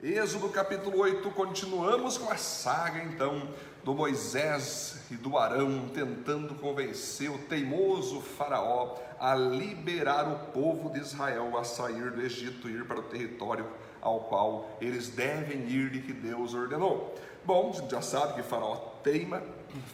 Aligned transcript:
Êxodo 0.00 0.48
capítulo 0.50 1.00
8, 1.00 1.28
continuamos 1.32 2.16
com 2.16 2.30
a 2.30 2.36
saga 2.36 3.02
então 3.02 3.48
do 3.82 3.92
Moisés 3.92 5.00
e 5.10 5.16
do 5.16 5.36
Arão 5.36 5.88
tentando 5.92 6.54
convencer 6.54 7.28
o 7.28 7.38
teimoso 7.38 8.20
Faraó 8.20 8.94
a 9.18 9.34
liberar 9.34 10.28
o 10.28 10.52
povo 10.52 10.92
de 10.92 11.00
Israel 11.00 11.58
a 11.58 11.64
sair 11.64 12.12
do 12.12 12.22
Egito 12.22 12.68
e 12.68 12.74
ir 12.74 12.84
para 12.86 13.00
o 13.00 13.02
território 13.02 13.66
ao 14.00 14.20
qual 14.20 14.70
eles 14.80 15.08
devem 15.08 15.68
ir 15.68 15.92
e 15.96 16.02
que 16.02 16.12
Deus 16.12 16.54
ordenou. 16.54 17.12
Bom, 17.44 17.70
a 17.70 17.80
gente 17.80 17.90
já 17.90 18.00
sabe 18.00 18.34
que 18.34 18.42
Faraó 18.44 18.76
teima, 19.02 19.42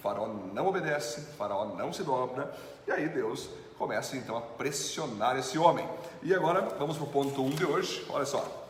Faraó 0.02 0.26
não 0.26 0.66
obedece, 0.66 1.22
Faraó 1.38 1.64
não 1.76 1.94
se 1.94 2.02
dobra, 2.02 2.54
e 2.86 2.92
aí 2.92 3.08
Deus 3.08 3.48
começa 3.78 4.18
então 4.18 4.36
a 4.36 4.42
pressionar 4.42 5.38
esse 5.38 5.56
homem. 5.56 5.88
E 6.22 6.34
agora 6.34 6.60
vamos 6.78 6.98
para 6.98 7.06
o 7.06 7.10
ponto 7.10 7.40
1 7.40 7.46
um 7.46 7.50
de 7.50 7.64
hoje, 7.64 8.04
olha 8.10 8.26
só. 8.26 8.63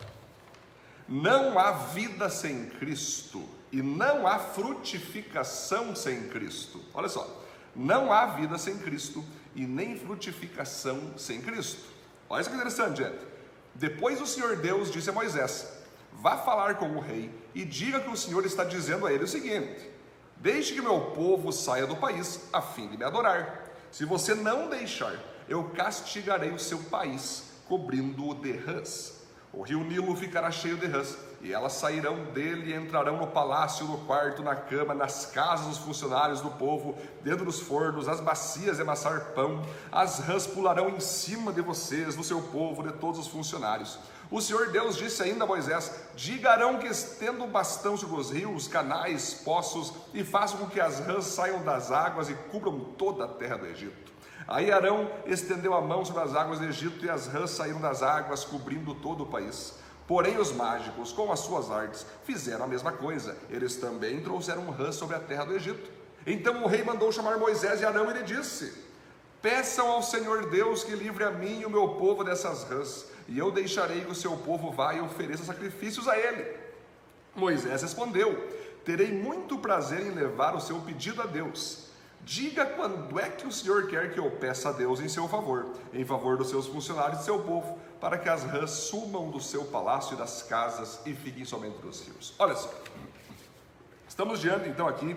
Não 1.08 1.58
há 1.58 1.72
vida 1.72 2.30
sem 2.30 2.66
Cristo 2.66 3.46
e 3.70 3.82
não 3.82 4.26
há 4.26 4.38
frutificação 4.38 5.94
sem 5.94 6.28
Cristo. 6.28 6.80
Olha 6.94 7.08
só, 7.08 7.28
não 7.76 8.12
há 8.12 8.26
vida 8.26 8.56
sem 8.56 8.78
Cristo 8.78 9.24
e 9.54 9.66
nem 9.66 9.98
frutificação 9.98 11.12
sem 11.18 11.42
Cristo. 11.42 11.82
Olha 12.28 12.40
isso 12.40 12.50
que 12.50 12.56
interessante, 12.56 13.02
gente. 13.02 13.18
Depois 13.74 14.20
o 14.20 14.26
Senhor 14.26 14.56
Deus 14.56 14.90
disse 14.90 15.10
a 15.10 15.12
Moisés: 15.12 15.72
Vá 16.12 16.38
falar 16.38 16.76
com 16.76 16.96
o 16.96 17.00
rei 17.00 17.30
e 17.54 17.64
diga 17.64 18.00
que 18.00 18.08
o 18.08 18.16
Senhor 18.16 18.46
está 18.46 18.64
dizendo 18.64 19.06
a 19.06 19.12
ele 19.12 19.24
o 19.24 19.28
seguinte: 19.28 19.90
Deixe 20.36 20.74
que 20.74 20.80
meu 20.80 21.12
povo 21.12 21.52
saia 21.52 21.86
do 21.86 21.96
país 21.96 22.40
a 22.52 22.62
fim 22.62 22.88
de 22.88 22.96
me 22.96 23.04
adorar. 23.04 23.70
Se 23.90 24.04
você 24.04 24.34
não 24.34 24.68
deixar, 24.68 25.14
eu 25.48 25.64
castigarei 25.70 26.50
o 26.50 26.58
seu 26.58 26.78
país, 26.78 27.44
cobrindo-o 27.68 28.34
de 28.34 28.52
rãs. 28.52 29.13
O 29.56 29.62
rio 29.62 29.84
Nilo 29.84 30.16
ficará 30.16 30.50
cheio 30.50 30.76
de 30.76 30.86
rãs, 30.86 31.16
e 31.40 31.52
elas 31.52 31.74
sairão 31.74 32.24
dele 32.32 32.72
e 32.72 32.74
entrarão 32.74 33.18
no 33.18 33.28
palácio, 33.28 33.86
no 33.86 33.98
quarto, 33.98 34.42
na 34.42 34.56
cama, 34.56 34.94
nas 34.94 35.26
casas 35.26 35.66
dos 35.66 35.78
funcionários 35.78 36.40
do 36.40 36.50
povo, 36.50 36.96
dentro 37.22 37.44
dos 37.44 37.60
fornos, 37.60 38.08
as 38.08 38.18
bacias 38.18 38.76
de 38.76 38.82
amassar 38.82 39.32
pão. 39.34 39.64
As 39.92 40.18
rãs 40.18 40.44
pularão 40.44 40.88
em 40.88 40.98
cima 40.98 41.52
de 41.52 41.60
vocês, 41.60 42.16
do 42.16 42.24
seu 42.24 42.42
povo, 42.42 42.82
de 42.82 42.94
todos 42.94 43.20
os 43.20 43.28
funcionários. 43.28 43.96
O 44.28 44.40
Senhor 44.40 44.72
Deus 44.72 44.96
disse 44.96 45.22
ainda 45.22 45.44
a 45.44 45.46
Moisés: 45.46 45.92
Digarão 46.16 46.78
que 46.78 46.88
estendam 46.88 47.46
bastão 47.48 47.96
sobre 47.96 48.18
os 48.18 48.32
rios, 48.32 48.66
canais, 48.66 49.34
poços, 49.34 49.92
e 50.12 50.24
façam 50.24 50.58
com 50.58 50.66
que 50.66 50.80
as 50.80 50.98
rãs 50.98 51.26
saiam 51.26 51.62
das 51.62 51.92
águas 51.92 52.28
e 52.28 52.34
cubram 52.50 52.80
toda 52.98 53.26
a 53.26 53.28
terra 53.28 53.58
do 53.58 53.66
Egito. 53.66 54.03
Aí 54.46 54.70
Arão 54.70 55.10
estendeu 55.26 55.74
a 55.74 55.80
mão 55.80 56.04
sobre 56.04 56.22
as 56.22 56.34
águas 56.34 56.58
do 56.58 56.66
Egito 56.66 57.04
e 57.04 57.10
as 57.10 57.26
rãs 57.26 57.50
saíram 57.50 57.80
das 57.80 58.02
águas, 58.02 58.44
cobrindo 58.44 58.94
todo 58.94 59.22
o 59.22 59.26
país. 59.26 59.74
Porém, 60.06 60.38
os 60.38 60.52
mágicos, 60.52 61.12
com 61.12 61.32
as 61.32 61.40
suas 61.40 61.70
artes, 61.70 62.04
fizeram 62.24 62.64
a 62.64 62.68
mesma 62.68 62.92
coisa. 62.92 63.36
Eles 63.48 63.76
também 63.76 64.20
trouxeram 64.20 64.70
rãs 64.70 64.96
sobre 64.96 65.16
a 65.16 65.20
terra 65.20 65.44
do 65.44 65.54
Egito. 65.54 65.90
Então 66.26 66.62
o 66.62 66.66
rei 66.66 66.82
mandou 66.82 67.10
chamar 67.10 67.38
Moisés 67.38 67.80
e 67.80 67.86
Arão 67.86 68.10
e 68.10 68.14
lhe 68.14 68.22
disse: 68.22 68.84
Peçam 69.40 69.88
ao 69.88 70.02
Senhor 70.02 70.50
Deus 70.50 70.84
que 70.84 70.94
livre 70.94 71.24
a 71.24 71.30
mim 71.30 71.60
e 71.60 71.66
o 71.66 71.70
meu 71.70 71.88
povo 71.88 72.22
dessas 72.22 72.64
rãs, 72.64 73.06
e 73.28 73.38
eu 73.38 73.50
deixarei 73.50 74.02
que 74.02 74.10
o 74.10 74.14
seu 74.14 74.36
povo 74.36 74.70
vá 74.70 74.94
e 74.94 75.00
ofereça 75.00 75.44
sacrifícios 75.44 76.06
a 76.06 76.18
ele. 76.18 76.54
Moisés 77.34 77.82
respondeu: 77.82 78.46
Terei 78.84 79.10
muito 79.10 79.58
prazer 79.58 80.00
em 80.00 80.10
levar 80.10 80.54
o 80.54 80.60
seu 80.60 80.78
pedido 80.80 81.22
a 81.22 81.26
Deus. 81.26 81.83
Diga 82.24 82.64
quando 82.64 83.20
é 83.20 83.28
que 83.28 83.46
o 83.46 83.52
Senhor 83.52 83.86
quer 83.86 84.12
que 84.12 84.18
eu 84.18 84.30
peça 84.30 84.70
a 84.70 84.72
Deus 84.72 84.98
em 84.98 85.08
seu 85.08 85.28
favor, 85.28 85.66
em 85.92 86.04
favor 86.06 86.38
dos 86.38 86.48
seus 86.48 86.66
funcionários 86.66 87.20
e 87.20 87.24
seu 87.24 87.38
povo, 87.40 87.78
para 88.00 88.16
que 88.16 88.30
as 88.30 88.44
rãs 88.44 88.70
sumam 88.70 89.30
do 89.30 89.40
seu 89.40 89.66
palácio 89.66 90.14
e 90.14 90.16
das 90.16 90.42
casas 90.42 91.00
e 91.04 91.12
fiquem 91.12 91.44
somente 91.44 91.84
nos 91.84 92.06
rios. 92.06 92.34
Olha 92.38 92.54
só, 92.54 92.72
estamos 94.08 94.40
diante 94.40 94.70
então 94.70 94.88
aqui 94.88 95.14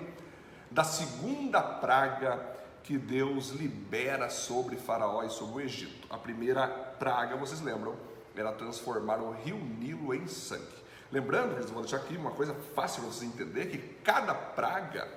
da 0.69 0.83
segunda 0.83 1.61
praga 1.61 2.45
que 2.83 2.97
Deus 2.97 3.51
libera 3.51 4.29
sobre 4.29 4.75
Faraó 4.75 5.23
e 5.23 5.29
sobre 5.29 5.63
o 5.63 5.65
Egito. 5.65 6.07
A 6.09 6.17
primeira 6.17 6.67
praga, 6.67 7.37
vocês 7.37 7.61
lembram, 7.61 7.95
era 8.35 8.51
transformar 8.51 9.19
o 9.19 9.31
rio 9.31 9.57
Nilo 9.57 10.13
em 10.13 10.27
sangue. 10.27 10.75
Lembrando, 11.09 11.57
eu 11.57 11.67
vou 11.67 11.81
deixar 11.81 11.97
aqui 11.97 12.17
uma 12.17 12.31
coisa 12.31 12.53
fácil 12.75 13.01
para 13.01 13.11
vocês 13.11 13.31
entender, 13.31 13.67
que 13.67 13.77
cada 14.03 14.33
praga 14.33 15.07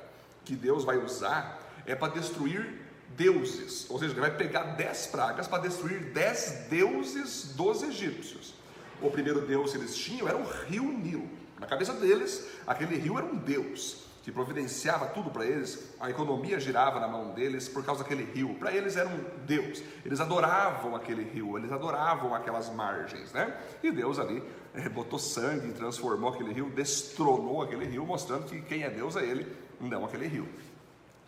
que 0.44 0.54
Deus 0.54 0.84
vai 0.84 0.96
usar 0.96 1.69
é 1.90 1.94
para 1.94 2.12
destruir 2.12 2.80
deuses, 3.16 3.90
ou 3.90 3.98
seja, 3.98 4.12
ele 4.12 4.20
vai 4.20 4.36
pegar 4.36 4.62
dez 4.76 5.06
pragas 5.06 5.48
para 5.48 5.62
destruir 5.62 6.12
dez 6.12 6.66
deuses 6.70 7.52
dos 7.56 7.82
egípcios. 7.82 8.54
O 9.02 9.10
primeiro 9.10 9.40
deus 9.46 9.72
que 9.72 9.78
eles 9.78 9.96
tinham 9.96 10.28
era 10.28 10.36
o 10.36 10.44
rio 10.68 10.84
Nilo. 10.84 11.28
Na 11.58 11.66
cabeça 11.66 11.92
deles, 11.94 12.48
aquele 12.66 12.96
rio 12.96 13.18
era 13.18 13.26
um 13.26 13.36
deus 13.36 14.08
que 14.22 14.30
providenciava 14.30 15.06
tudo 15.06 15.30
para 15.30 15.46
eles, 15.46 15.94
a 15.98 16.10
economia 16.10 16.60
girava 16.60 17.00
na 17.00 17.08
mão 17.08 17.32
deles 17.32 17.68
por 17.68 17.84
causa 17.84 18.02
daquele 18.02 18.22
rio. 18.22 18.54
Para 18.54 18.70
eles 18.70 18.96
era 18.96 19.08
um 19.08 19.24
Deus, 19.46 19.82
eles 20.04 20.20
adoravam 20.20 20.94
aquele 20.94 21.24
rio, 21.24 21.56
eles 21.56 21.72
adoravam 21.72 22.34
aquelas 22.34 22.70
margens, 22.72 23.32
né? 23.32 23.58
E 23.82 23.90
Deus 23.90 24.18
ali 24.18 24.42
é, 24.74 24.88
botou 24.88 25.18
sangue, 25.18 25.72
transformou 25.72 26.30
aquele 26.30 26.52
rio, 26.52 26.68
destronou 26.70 27.62
aquele 27.62 27.86
rio, 27.86 28.04
mostrando 28.04 28.44
que 28.44 28.60
quem 28.60 28.82
é 28.82 28.90
Deus 28.90 29.16
é 29.16 29.24
ele, 29.24 29.46
não 29.80 30.04
aquele 30.04 30.26
rio. 30.26 30.46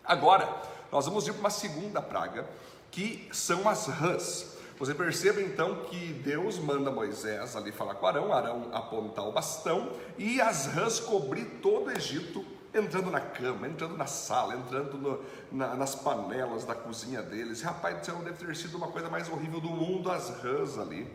Agora, 0.03 0.49
nós 0.91 1.05
vamos 1.05 1.27
ir 1.27 1.31
para 1.31 1.39
uma 1.39 1.49
segunda 1.49 2.01
praga, 2.01 2.47
que 2.91 3.27
são 3.31 3.67
as 3.67 3.87
rãs. 3.87 4.57
Você 4.77 4.93
perceba 4.93 5.41
então 5.41 5.85
que 5.85 6.13
Deus 6.13 6.59
manda 6.59 6.91
Moisés 6.91 7.55
ali 7.55 7.71
falar 7.71 7.95
com 7.95 8.05
Arão, 8.05 8.33
Arão 8.33 8.69
apontar 8.73 9.25
o 9.25 9.31
bastão 9.31 9.91
e 10.17 10.41
as 10.41 10.65
rãs 10.65 10.99
cobrir 10.99 11.45
todo 11.61 11.87
o 11.87 11.91
Egito, 11.91 12.43
entrando 12.73 13.09
na 13.09 13.21
cama, 13.21 13.67
entrando 13.67 13.95
na 13.95 14.07
sala, 14.07 14.55
entrando 14.55 14.97
no, 14.97 15.23
na, 15.51 15.75
nas 15.75 15.95
panelas 15.95 16.65
da 16.65 16.75
cozinha 16.75 17.21
deles. 17.21 17.61
Rapaz 17.61 17.99
do 17.99 18.05
céu, 18.05 18.15
deve 18.17 18.45
ter 18.45 18.55
sido 18.55 18.75
uma 18.75 18.87
coisa 18.87 19.09
mais 19.09 19.29
horrível 19.29 19.61
do 19.61 19.69
mundo, 19.69 20.11
as 20.11 20.29
rãs 20.41 20.77
ali 20.77 21.07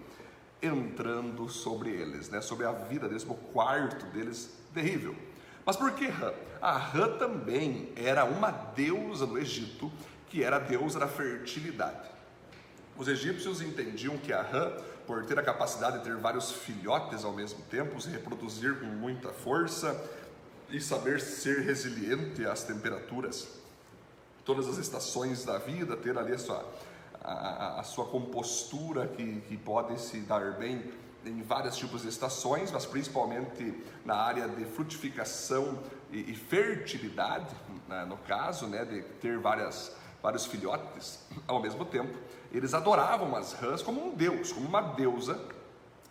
entrando 0.63 1.49
sobre 1.49 1.91
eles, 1.91 2.29
né? 2.29 2.41
sobre 2.41 2.67
a 2.67 2.73
vida 2.73 3.09
deles, 3.09 3.25
o 3.29 3.35
quarto 3.35 4.07
deles, 4.07 4.51
terrível. 4.75 5.15
Mas 5.69 5.77
por 5.77 5.93
que 5.93 6.07
Rã? 6.07 6.33
A 6.63 6.79
Rã 6.79 7.19
também 7.19 7.93
era 7.95 8.25
uma 8.25 8.51
deusa 8.51 9.27
do 9.27 9.37
Egito, 9.37 9.93
que 10.31 10.43
era 10.43 10.57
a 10.57 10.59
deusa 10.59 10.99
da 10.99 11.07
fertilidade. 11.07 12.09
Os 12.97 13.07
egípcios 13.07 13.61
entendiam 13.61 14.17
que 14.17 14.33
a 14.33 14.41
Rã, 14.41 14.73
por 15.07 15.27
ter 15.27 15.39
a 15.39 15.43
capacidade 15.43 15.99
de 15.99 16.05
ter 16.05 16.17
vários 16.17 16.51
filhotes 16.51 17.23
ao 17.23 17.35
mesmo 17.35 17.61
tempo, 17.71 18.01
se 18.01 18.09
reproduzir 18.09 18.81
com 18.81 18.87
muita 18.87 19.29
força 19.29 19.95
e 20.71 20.81
saber 20.81 21.21
ser 21.21 21.61
resiliente 21.61 22.47
às 22.47 22.63
temperaturas, 22.63 23.47
todas 24.47 24.67
as 24.69 24.79
estações 24.79 25.45
da 25.45 25.59
vida, 25.59 25.99
ter 25.99 26.17
ali 26.17 26.33
a 26.33 26.39
sua, 26.39 26.67
a, 27.23 27.81
a 27.81 27.83
sua 27.83 28.07
compostura 28.07 29.07
que, 29.07 29.43
que 29.43 29.59
pode 29.59 30.01
se 30.01 30.21
dar 30.21 30.53
bem 30.53 30.83
em 31.25 31.43
vários 31.43 31.77
tipos 31.77 32.03
de 32.03 32.09
estações, 32.09 32.71
mas 32.71 32.87
principalmente 32.87 33.75
na 34.05 34.15
área 34.15 34.49
de 34.49 34.65
frutificação 34.65 35.79
e, 36.11 36.33
e 36.33 36.35
fertilidade, 36.35 37.55
né, 37.89 38.05
no 38.05 38.17
caso, 38.17 38.67
né, 38.67 38.85
de 38.85 39.03
ter 39.21 39.39
várias, 39.39 39.95
vários 40.23 40.47
filhotes 40.47 41.21
ao 41.47 41.61
mesmo 41.61 41.85
tempo. 41.85 42.17
Eles 42.53 42.73
adoravam 42.75 43.35
as 43.37 43.53
rãs 43.53 43.83
como 43.83 44.07
um 44.07 44.15
deus, 44.15 44.53
como 44.53 44.67
uma 44.67 44.81
deusa, 44.81 45.39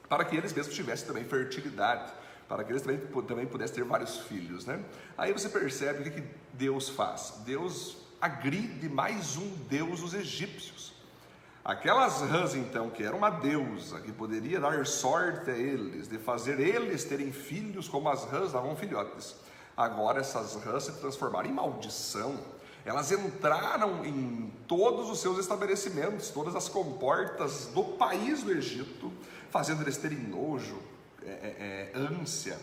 para 0.07 0.23
que 0.23 0.35
eles 0.35 0.53
mesmos 0.53 0.75
tivessem 0.75 1.07
também 1.07 1.23
fertilidade, 1.23 2.11
para 2.47 2.63
que 2.63 2.71
eles 2.71 2.81
também, 2.81 2.99
também 3.27 3.45
pudessem 3.45 3.75
ter 3.75 3.83
vários 3.83 4.19
filhos. 4.19 4.65
Né? 4.65 4.81
Aí 5.17 5.33
você 5.33 5.49
percebe 5.49 6.01
o 6.01 6.03
que, 6.03 6.21
que 6.21 6.27
Deus 6.53 6.89
faz. 6.89 7.41
Deus 7.45 7.97
agride 8.21 8.87
mais 8.89 9.37
um 9.37 9.49
deus 9.69 10.01
dos 10.01 10.13
egípcios. 10.13 10.93
Aquelas 11.67 12.21
rãs, 12.21 12.55
então, 12.55 12.89
que 12.89 13.03
era 13.03 13.13
uma 13.13 13.29
deusa, 13.29 13.99
que 13.99 14.09
poderia 14.09 14.57
dar 14.57 14.85
sorte 14.85 15.51
a 15.51 15.53
eles, 15.53 16.07
de 16.07 16.17
fazer 16.17 16.61
eles 16.61 17.03
terem 17.03 17.29
filhos 17.33 17.89
como 17.89 18.07
as 18.07 18.23
rãs 18.23 18.53
davam 18.53 18.73
filhotes, 18.73 19.35
agora 19.75 20.21
essas 20.21 20.55
rãs 20.63 20.85
se 20.85 20.93
transformaram 20.93 21.49
em 21.49 21.51
maldição. 21.51 22.39
Elas 22.85 23.11
entraram 23.11 24.05
em 24.05 24.49
todos 24.65 25.09
os 25.09 25.19
seus 25.19 25.39
estabelecimentos, 25.39 26.29
todas 26.29 26.55
as 26.55 26.69
comportas 26.69 27.65
do 27.73 27.83
país 27.83 28.43
do 28.43 28.51
Egito, 28.53 29.11
fazendo 29.49 29.81
eles 29.81 29.97
terem 29.97 30.19
nojo, 30.19 30.81
é, 31.21 31.27
é, 31.27 31.91
é 31.93 31.99
ânsia, 31.99 32.57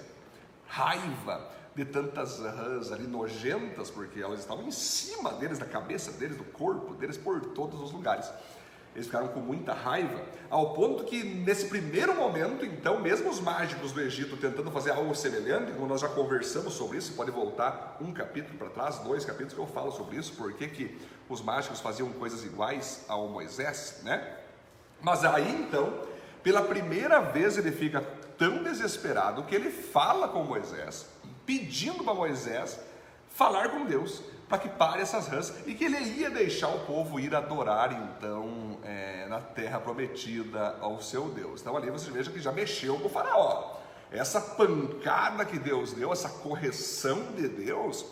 raiva 0.67 1.47
de 1.75 1.85
tantas 1.85 2.39
rãs 2.39 2.91
ali 2.91 3.07
nojentas, 3.07 3.91
porque 3.91 4.23
elas 4.23 4.41
estavam 4.41 4.67
em 4.67 4.71
cima 4.71 5.31
deles, 5.35 5.59
da 5.59 5.67
cabeça 5.67 6.11
deles, 6.13 6.39
do 6.39 6.45
corpo 6.45 6.95
deles, 6.95 7.19
por 7.19 7.39
todos 7.49 7.79
os 7.83 7.93
lugares. 7.93 8.33
Eles 8.95 9.07
ficaram 9.07 9.29
com 9.29 9.41
muita 9.41 9.73
raiva, 9.73 10.23
ao 10.49 10.73
ponto 10.73 11.03
que 11.03 11.25
nesse 11.25 11.67
primeiro 11.67 12.15
momento, 12.15 12.65
então, 12.65 13.01
mesmo 13.01 13.29
os 13.29 13.41
mágicos 13.41 13.91
do 13.91 14.01
Egito 14.01 14.37
tentando 14.37 14.71
fazer 14.71 14.93
algo 14.93 15.13
semelhante, 15.15 15.73
como 15.73 15.89
nós 15.89 16.01
já 16.01 16.09
conversamos 16.09 16.75
sobre 16.75 16.99
isso, 16.99 17.15
pode 17.15 17.33
voltar 17.33 17.97
um 18.01 18.13
capítulo 18.13 18.57
para 18.57 18.71
trás, 18.71 19.01
dois 19.01 19.25
capítulos 19.25 19.55
que 19.55 19.59
eu 19.59 19.67
falo 19.67 19.91
sobre 19.91 20.17
isso, 20.17 20.35
porque 20.37 20.69
que 20.69 20.97
os 21.29 21.43
mágicos 21.43 21.81
faziam 21.81 22.09
coisas 22.13 22.45
iguais 22.45 23.05
ao 23.09 23.29
Moisés, 23.29 24.01
né? 24.05 24.37
Mas 25.01 25.25
aí 25.25 25.51
então, 25.51 26.01
pela 26.43 26.63
primeira 26.63 27.19
vez 27.21 27.59
ele 27.59 27.73
fica 27.73 28.01
tão 28.39 28.63
desesperado 28.63 29.43
que 29.43 29.55
ele 29.57 29.71
fala 29.71 30.29
com 30.29 30.45
Moisés, 30.45 31.07
pedindo 31.45 32.05
para 32.05 32.15
Moisés 32.15 32.79
falar 33.29 33.71
com 33.71 33.85
Deus 33.85 34.23
para 34.49 34.59
que 34.59 34.69
pare 34.69 35.03
essas 35.03 35.27
rãs 35.27 35.53
e 35.67 35.75
que 35.75 35.85
ele 35.85 35.99
ia 35.99 36.31
deixar 36.31 36.69
o 36.69 36.81
povo 36.81 37.19
ir 37.19 37.35
adorar 37.35 37.93
então 37.93 38.79
é, 38.85 39.27
na 39.29 39.41
terra 39.41 39.81
prometida 39.81 40.77
ao 40.81 41.01
seu 41.01 41.29
Deus. 41.29 41.61
Então 41.61 41.77
ali 41.77 41.91
você 41.91 42.11
veja 42.11 42.31
que 42.31 42.41
já 42.41 42.53
mexeu 42.53 42.99
com 42.99 43.07
o 43.07 43.11
faraó. 43.11 43.77
Essa 44.11 44.41
pancada 44.41 45.45
que 45.45 45.59
Deus 45.59 45.93
deu, 45.93 46.13
essa 46.13 46.29
correção 46.29 47.33
de 47.33 47.49
Deus, 47.49 48.05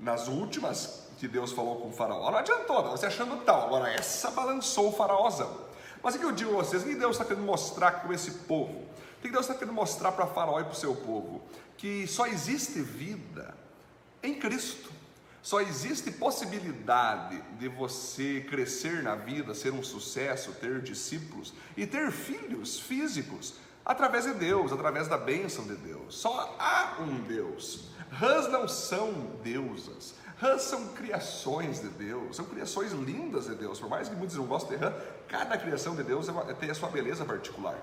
nas 0.00 0.28
últimas 0.28 1.08
que 1.18 1.28
Deus 1.28 1.52
falou 1.52 1.80
com 1.80 1.88
o 1.88 1.92
faraó, 1.92 2.30
não 2.30 2.38
adiantou, 2.38 2.82
não, 2.82 2.92
você 2.92 3.06
achando 3.06 3.36
tal. 3.44 3.66
Agora 3.66 3.92
essa 3.92 4.30
balançou 4.30 4.88
o 4.88 4.92
faraózão. 4.92 5.64
Mas 6.02 6.14
o 6.14 6.18
que 6.18 6.24
eu 6.24 6.32
digo 6.32 6.52
a 6.52 6.62
vocês? 6.62 6.82
O 6.82 6.86
que 6.86 6.94
Deus 6.94 7.12
está 7.12 7.24
querendo 7.24 7.44
mostrar 7.44 8.02
com 8.02 8.12
esse 8.12 8.30
povo? 8.30 8.84
O 9.18 9.22
que 9.22 9.30
Deus 9.30 9.46
está 9.46 9.54
querendo 9.54 9.74
mostrar 9.74 10.12
para 10.12 10.26
Faraó 10.26 10.60
e 10.60 10.64
para 10.64 10.72
o 10.72 10.76
seu 10.76 10.94
povo? 10.94 11.40
Que 11.78 12.06
só 12.06 12.26
existe 12.26 12.80
vida 12.82 13.54
em 14.22 14.34
Cristo. 14.34 14.93
Só 15.44 15.60
existe 15.60 16.10
possibilidade 16.10 17.38
de 17.58 17.68
você 17.68 18.40
crescer 18.48 19.02
na 19.02 19.14
vida, 19.14 19.52
ser 19.52 19.74
um 19.74 19.82
sucesso, 19.82 20.52
ter 20.52 20.80
discípulos 20.80 21.52
e 21.76 21.86
ter 21.86 22.10
filhos 22.10 22.80
físicos 22.80 23.52
através 23.84 24.24
de 24.24 24.32
Deus, 24.32 24.72
através 24.72 25.06
da 25.06 25.18
bênção 25.18 25.66
de 25.66 25.74
Deus. 25.74 26.16
Só 26.16 26.56
há 26.58 26.96
um 27.02 27.20
Deus. 27.24 27.90
Rãs 28.10 28.48
não 28.48 28.66
são 28.66 29.12
deusas. 29.42 30.14
Rãs 30.38 30.62
são 30.62 30.88
criações 30.94 31.78
de 31.78 31.88
Deus, 31.88 32.36
são 32.36 32.46
criações 32.46 32.92
lindas 32.92 33.44
de 33.44 33.54
Deus. 33.54 33.78
Por 33.78 33.90
mais 33.90 34.08
que 34.08 34.14
muitos 34.14 34.36
não 34.36 34.46
gostem 34.46 34.78
de 34.78 34.82
rã, 34.82 34.94
cada 35.28 35.58
criação 35.58 35.94
de 35.94 36.04
Deus 36.04 36.26
é 36.26 36.54
tem 36.54 36.70
a 36.70 36.74
sua 36.74 36.88
beleza 36.88 37.22
particular. 37.22 37.76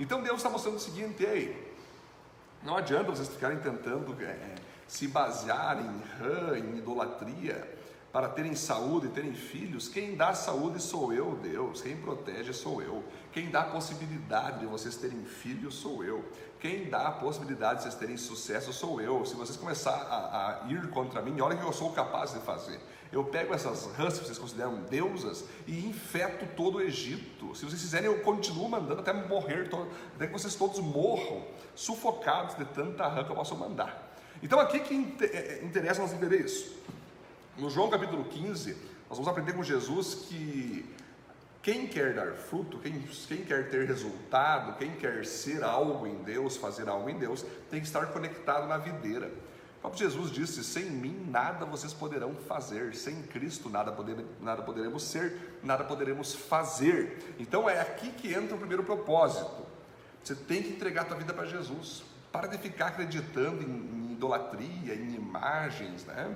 Então 0.00 0.22
Deus 0.22 0.38
está 0.38 0.48
mostrando 0.48 0.76
o 0.76 0.80
seguinte: 0.80 1.22
ei, 1.22 1.76
não 2.62 2.74
adianta 2.74 3.10
vocês 3.10 3.28
ficarem 3.28 3.58
tentando 3.58 4.16
é, 4.22 4.54
se 4.92 5.08
basear 5.08 5.78
em 5.80 6.22
rã, 6.22 6.58
em 6.58 6.76
idolatria, 6.76 7.66
para 8.12 8.28
terem 8.28 8.54
saúde 8.54 9.06
e 9.06 9.08
terem 9.08 9.32
filhos. 9.32 9.88
Quem 9.88 10.14
dá 10.14 10.34
saúde 10.34 10.82
sou 10.82 11.14
eu, 11.14 11.34
Deus. 11.42 11.80
Quem 11.80 11.96
protege 11.96 12.52
sou 12.52 12.82
eu. 12.82 13.02
Quem 13.32 13.48
dá 13.48 13.62
a 13.62 13.70
possibilidade 13.70 14.60
de 14.60 14.66
vocês 14.66 14.94
terem 14.96 15.24
filhos 15.24 15.76
sou 15.76 16.04
eu. 16.04 16.22
Quem 16.60 16.90
dá 16.90 17.08
a 17.08 17.10
possibilidade 17.10 17.76
de 17.76 17.84
vocês 17.84 17.94
terem 17.94 18.18
sucesso 18.18 18.70
sou 18.70 19.00
eu. 19.00 19.24
Se 19.24 19.34
vocês 19.34 19.56
começar 19.56 19.94
a, 19.94 20.66
a 20.66 20.70
ir 20.70 20.90
contra 20.90 21.22
mim, 21.22 21.40
olha 21.40 21.56
o 21.56 21.58
que 21.58 21.64
eu 21.64 21.72
sou 21.72 21.90
capaz 21.92 22.34
de 22.34 22.40
fazer. 22.40 22.78
Eu 23.10 23.24
pego 23.24 23.54
essas 23.54 23.86
rãs 23.96 24.18
que 24.18 24.26
vocês 24.26 24.36
consideram 24.36 24.82
deusas 24.90 25.46
e 25.66 25.86
infeto 25.86 26.44
todo 26.54 26.76
o 26.76 26.82
Egito. 26.82 27.54
Se 27.54 27.64
vocês 27.64 27.80
quiserem, 27.80 28.08
eu 28.08 28.20
continuo 28.20 28.68
mandando 28.68 29.00
até 29.00 29.14
morrer, 29.14 29.70
até 30.14 30.26
que 30.26 30.32
vocês 30.34 30.54
todos 30.54 30.80
morram, 30.80 31.46
sufocados 31.74 32.56
de 32.56 32.66
tanta 32.66 33.08
rã 33.08 33.24
que 33.24 33.30
eu 33.30 33.36
posso 33.36 33.56
mandar. 33.56 34.11
Então 34.42 34.58
aqui 34.58 34.80
que 34.80 35.16
é, 35.24 35.26
é, 35.26 35.64
interessa 35.64 36.00
nós 36.00 36.12
entender 36.12 36.40
isso. 36.40 36.74
No 37.56 37.70
João 37.70 37.88
capítulo 37.88 38.24
15, 38.24 38.72
nós 39.08 39.18
vamos 39.18 39.28
aprender 39.28 39.52
com 39.52 39.62
Jesus 39.62 40.14
que 40.26 40.84
quem 41.62 41.86
quer 41.86 42.12
dar 42.14 42.32
fruto, 42.32 42.78
quem, 42.78 43.00
quem 43.28 43.44
quer 43.44 43.70
ter 43.70 43.86
resultado, 43.86 44.76
quem 44.78 44.96
quer 44.96 45.24
ser 45.24 45.62
algo 45.62 46.06
em 46.08 46.16
Deus, 46.24 46.56
fazer 46.56 46.88
algo 46.88 47.08
em 47.08 47.16
Deus, 47.16 47.44
tem 47.70 47.80
que 47.80 47.86
estar 47.86 48.06
conectado 48.06 48.66
na 48.66 48.78
videira. 48.78 49.30
O 49.76 49.80
próprio 49.82 50.10
Jesus 50.10 50.30
disse: 50.32 50.64
Sem 50.64 50.86
mim 50.86 51.24
nada 51.30 51.64
vocês 51.64 51.92
poderão 51.92 52.34
fazer, 52.34 52.96
sem 52.96 53.22
Cristo 53.22 53.70
nada, 53.70 53.92
poder, 53.92 54.16
nada 54.40 54.62
poderemos 54.62 55.04
ser, 55.04 55.58
nada 55.62 55.84
poderemos 55.84 56.34
fazer. 56.34 57.34
Então 57.38 57.70
é 57.70 57.80
aqui 57.80 58.10
que 58.10 58.32
entra 58.32 58.56
o 58.56 58.58
primeiro 58.58 58.82
propósito. 58.82 59.62
Você 60.22 60.34
tem 60.34 60.62
que 60.62 60.70
entregar 60.70 61.02
a 61.02 61.04
tua 61.04 61.16
vida 61.16 61.32
para 61.32 61.46
Jesus. 61.46 62.02
Para 62.32 62.46
de 62.46 62.58
ficar 62.58 62.86
acreditando 62.86 63.62
em, 63.62 63.66
em 63.66 64.01
idolatria, 64.22 64.94
em 64.94 65.14
imagens, 65.14 66.04
né? 66.04 66.34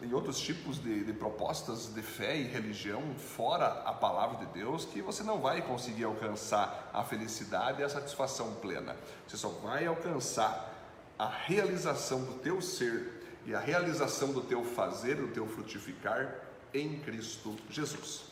em 0.00 0.14
outros 0.14 0.38
tipos 0.38 0.80
de, 0.80 1.02
de, 1.02 1.12
propostas 1.12 1.92
de 1.92 2.02
fé 2.02 2.36
e 2.36 2.44
religião 2.44 3.02
fora 3.16 3.66
a 3.84 3.92
palavra 3.92 4.46
de 4.46 4.52
Deus 4.52 4.84
que 4.84 5.02
você 5.02 5.24
não 5.24 5.40
vai 5.40 5.60
conseguir 5.60 6.04
alcançar 6.04 6.88
a 6.94 7.02
felicidade 7.02 7.80
e 7.80 7.84
a 7.84 7.88
satisfação 7.88 8.54
plena. 8.54 8.94
Você 9.26 9.36
só 9.36 9.48
vai 9.48 9.86
alcançar 9.86 10.72
a 11.18 11.26
realização 11.26 12.22
do 12.22 12.34
teu 12.34 12.62
ser 12.62 13.40
e 13.44 13.52
a 13.52 13.58
realização 13.58 14.32
do 14.32 14.42
teu 14.42 14.62
fazer, 14.62 15.16
do 15.16 15.28
teu 15.28 15.48
frutificar 15.48 16.32
em 16.72 17.00
Cristo 17.00 17.56
Jesus. 17.68 18.26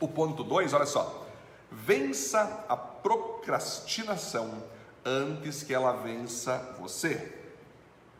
O 0.00 0.08
ponto 0.08 0.42
2, 0.42 0.72
olha 0.72 0.86
só. 0.86 1.26
Vença 1.70 2.64
a 2.70 2.76
procrastinação 2.76 4.64
antes 5.04 5.62
que 5.62 5.74
ela 5.74 5.92
vença 5.92 6.74
você. 6.80 7.35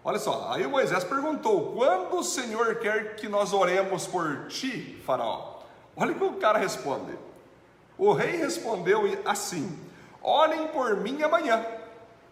Olha 0.06 0.20
só, 0.20 0.52
aí 0.52 0.64
Moisés 0.68 1.02
perguntou: 1.02 1.72
quando 1.72 2.18
o 2.18 2.22
Senhor 2.22 2.76
quer 2.76 3.16
que 3.16 3.28
nós 3.28 3.52
oremos 3.52 4.06
por 4.06 4.46
ti, 4.46 5.02
Faraó? 5.04 5.62
Olha 5.96 6.12
o 6.12 6.14
que 6.14 6.22
o 6.22 6.34
cara 6.34 6.60
responde. 6.60 7.12
O 7.98 8.12
rei 8.12 8.36
respondeu 8.36 9.02
assim: 9.24 9.76
Orem 10.22 10.68
por 10.68 10.98
mim 10.98 11.20
amanhã. 11.24 11.60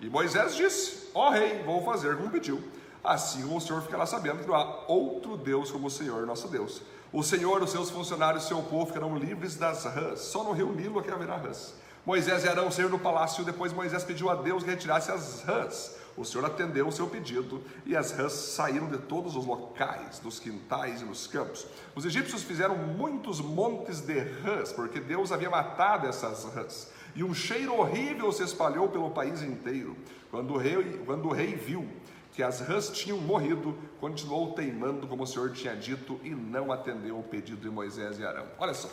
E 0.00 0.08
Moisés 0.08 0.54
disse: 0.54 1.10
Ó 1.12 1.26
oh, 1.26 1.30
rei, 1.32 1.64
vou 1.64 1.82
fazer 1.82 2.16
como 2.16 2.30
pediu. 2.30 2.62
Assim 3.02 3.42
o 3.52 3.60
Senhor 3.60 3.82
ficará 3.82 4.06
sabendo 4.06 4.38
que 4.38 4.46
não 4.46 4.54
há 4.54 4.84
outro 4.86 5.36
Deus 5.36 5.72
como 5.72 5.88
o 5.88 5.90
Senhor, 5.90 6.24
nosso 6.24 6.46
Deus. 6.46 6.80
O 7.12 7.24
Senhor, 7.24 7.60
os 7.60 7.72
seus 7.72 7.90
funcionários, 7.90 8.44
seu 8.44 8.62
povo 8.62 8.86
ficarão 8.86 9.18
livres 9.18 9.56
das 9.56 9.84
rãs. 9.84 10.20
Só 10.20 10.44
no 10.44 10.52
rio 10.52 10.70
Nilo 10.70 11.00
é 11.00 11.02
que 11.02 11.10
haverá 11.10 11.38
rãs. 11.38 11.74
Moisés 12.06 12.44
e 12.44 12.48
Arão 12.48 12.70
saíram 12.70 12.92
do 12.92 13.00
palácio. 13.00 13.44
Depois 13.44 13.72
Moisés 13.72 14.04
pediu 14.04 14.30
a 14.30 14.36
Deus 14.36 14.62
que 14.62 14.70
retirasse 14.70 15.10
as 15.10 15.42
rãs 15.42 16.03
o 16.16 16.24
Senhor 16.24 16.44
atendeu 16.44 16.86
o 16.86 16.92
seu 16.92 17.08
pedido 17.08 17.62
e 17.84 17.96
as 17.96 18.12
rãs 18.12 18.32
saíram 18.32 18.88
de 18.88 18.98
todos 18.98 19.34
os 19.36 19.44
locais, 19.44 20.18
dos 20.18 20.38
quintais 20.38 21.02
e 21.02 21.04
nos 21.04 21.26
campos. 21.26 21.66
Os 21.94 22.04
egípcios 22.04 22.42
fizeram 22.42 22.76
muitos 22.76 23.40
montes 23.40 24.00
de 24.00 24.18
rãs, 24.18 24.72
porque 24.72 25.00
Deus 25.00 25.32
havia 25.32 25.50
matado 25.50 26.06
essas 26.06 26.44
rãs. 26.44 26.90
E 27.16 27.24
um 27.24 27.34
cheiro 27.34 27.74
horrível 27.74 28.30
se 28.32 28.42
espalhou 28.42 28.88
pelo 28.88 29.10
país 29.10 29.42
inteiro. 29.42 29.96
Quando 30.30 30.54
o 30.54 30.56
rei, 30.56 31.02
quando 31.04 31.28
o 31.28 31.32
rei 31.32 31.54
viu 31.54 31.88
que 32.32 32.42
as 32.42 32.60
rãs 32.60 32.90
tinham 32.90 33.18
morrido, 33.18 33.78
continuou 34.00 34.52
teimando 34.52 35.06
como 35.06 35.22
o 35.22 35.26
Senhor 35.26 35.52
tinha 35.52 35.76
dito 35.76 36.20
e 36.24 36.30
não 36.30 36.72
atendeu 36.72 37.18
o 37.18 37.22
pedido 37.22 37.60
de 37.60 37.70
Moisés 37.70 38.18
e 38.18 38.24
Arão. 38.24 38.46
Olha 38.58 38.74
só. 38.74 38.90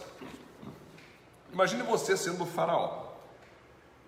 Imagine 1.51 1.83
você 1.83 2.15
sendo 2.15 2.44
o 2.44 2.45
faraó. 2.45 3.11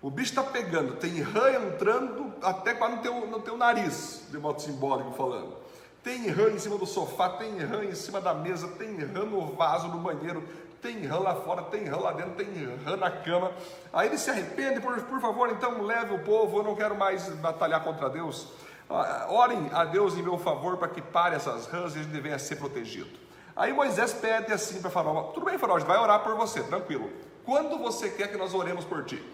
O 0.04 0.10
bicho 0.10 0.32
está 0.32 0.42
pegando, 0.42 0.96
tem 0.96 1.22
rã 1.22 1.50
entrando 1.64 2.30
até 2.42 2.74
quase 2.74 2.96
no 2.96 3.00
teu, 3.00 3.26
no 3.26 3.40
teu 3.40 3.56
nariz, 3.56 4.26
de 4.30 4.36
modo 4.36 4.60
simbólico 4.60 5.12
falando. 5.12 5.56
Tem 6.02 6.28
rã 6.28 6.50
em 6.50 6.58
cima 6.58 6.76
do 6.76 6.84
sofá, 6.84 7.30
tem 7.30 7.58
rã 7.60 7.82
em 7.82 7.94
cima 7.94 8.20
da 8.20 8.34
mesa, 8.34 8.68
tem 8.68 8.98
rã 8.98 9.24
no 9.24 9.54
vaso 9.54 9.88
no 9.88 9.96
banheiro, 9.96 10.46
tem 10.82 11.06
rã 11.06 11.18
lá 11.20 11.34
fora, 11.36 11.62
tem 11.62 11.86
rã 11.86 11.96
lá 11.96 12.12
dentro, 12.12 12.32
tem 12.32 12.76
rã 12.84 12.98
na 12.98 13.10
cama. 13.10 13.50
Aí 13.94 14.08
ele 14.08 14.18
se 14.18 14.28
arrepende, 14.28 14.78
por, 14.78 14.94
por 15.04 15.22
favor, 15.22 15.48
então 15.48 15.80
leve 15.80 16.14
o 16.14 16.18
povo, 16.18 16.58
eu 16.58 16.64
não 16.64 16.76
quero 16.76 16.94
mais 16.94 17.26
batalhar 17.36 17.82
contra 17.82 18.10
Deus. 18.10 18.48
Ah, 18.90 19.28
orem 19.30 19.70
a 19.72 19.86
Deus 19.86 20.18
em 20.18 20.22
meu 20.22 20.36
favor 20.36 20.76
para 20.76 20.88
que 20.88 21.00
pare 21.00 21.34
essas 21.34 21.66
rãs 21.66 21.96
e 21.96 22.00
a 22.00 22.02
gente 22.02 22.20
venha 22.20 22.38
ser 22.38 22.56
protegido. 22.56 23.18
Aí 23.56 23.72
Moisés 23.72 24.12
pede 24.12 24.52
assim 24.52 24.82
para 24.82 24.90
Faraó: 24.90 25.32
Tudo 25.32 25.46
bem, 25.46 25.56
Faraó, 25.56 25.76
a 25.76 25.78
gente 25.78 25.88
vai 25.88 25.96
orar 25.96 26.22
por 26.22 26.34
você, 26.34 26.62
tranquilo. 26.62 27.10
Quando 27.42 27.78
você 27.78 28.10
quer 28.10 28.28
que 28.28 28.36
nós 28.36 28.52
oremos 28.52 28.84
por 28.84 29.02
ti? 29.06 29.33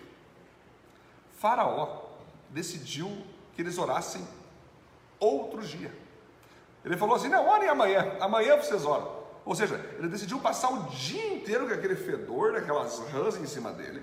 Faraó 1.40 2.02
decidiu 2.50 3.10
que 3.54 3.62
eles 3.62 3.78
orassem 3.78 4.22
outro 5.18 5.62
dia. 5.62 5.90
Ele 6.84 6.98
falou 6.98 7.16
assim: 7.16 7.28
não, 7.28 7.48
orem 7.48 7.66
amanhã, 7.66 8.16
amanhã 8.20 8.56
vocês 8.58 8.84
oram. 8.84 9.10
Ou 9.46 9.54
seja, 9.54 9.74
ele 9.98 10.08
decidiu 10.08 10.38
passar 10.38 10.70
o 10.70 10.90
dia 10.90 11.32
inteiro 11.32 11.66
com 11.66 11.72
aquele 11.72 11.96
fedor, 11.96 12.54
aquelas 12.54 12.98
rãs 13.10 13.36
em 13.36 13.46
cima 13.46 13.72
dele, 13.72 14.02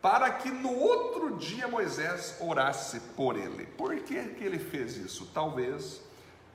para 0.00 0.30
que 0.30 0.52
no 0.52 0.72
outro 0.72 1.36
dia 1.36 1.66
Moisés 1.66 2.36
orasse 2.40 3.00
por 3.16 3.36
ele. 3.36 3.66
Por 3.66 3.96
que, 3.96 4.22
que 4.28 4.44
ele 4.44 4.60
fez 4.60 4.96
isso? 4.96 5.28
Talvez 5.34 6.00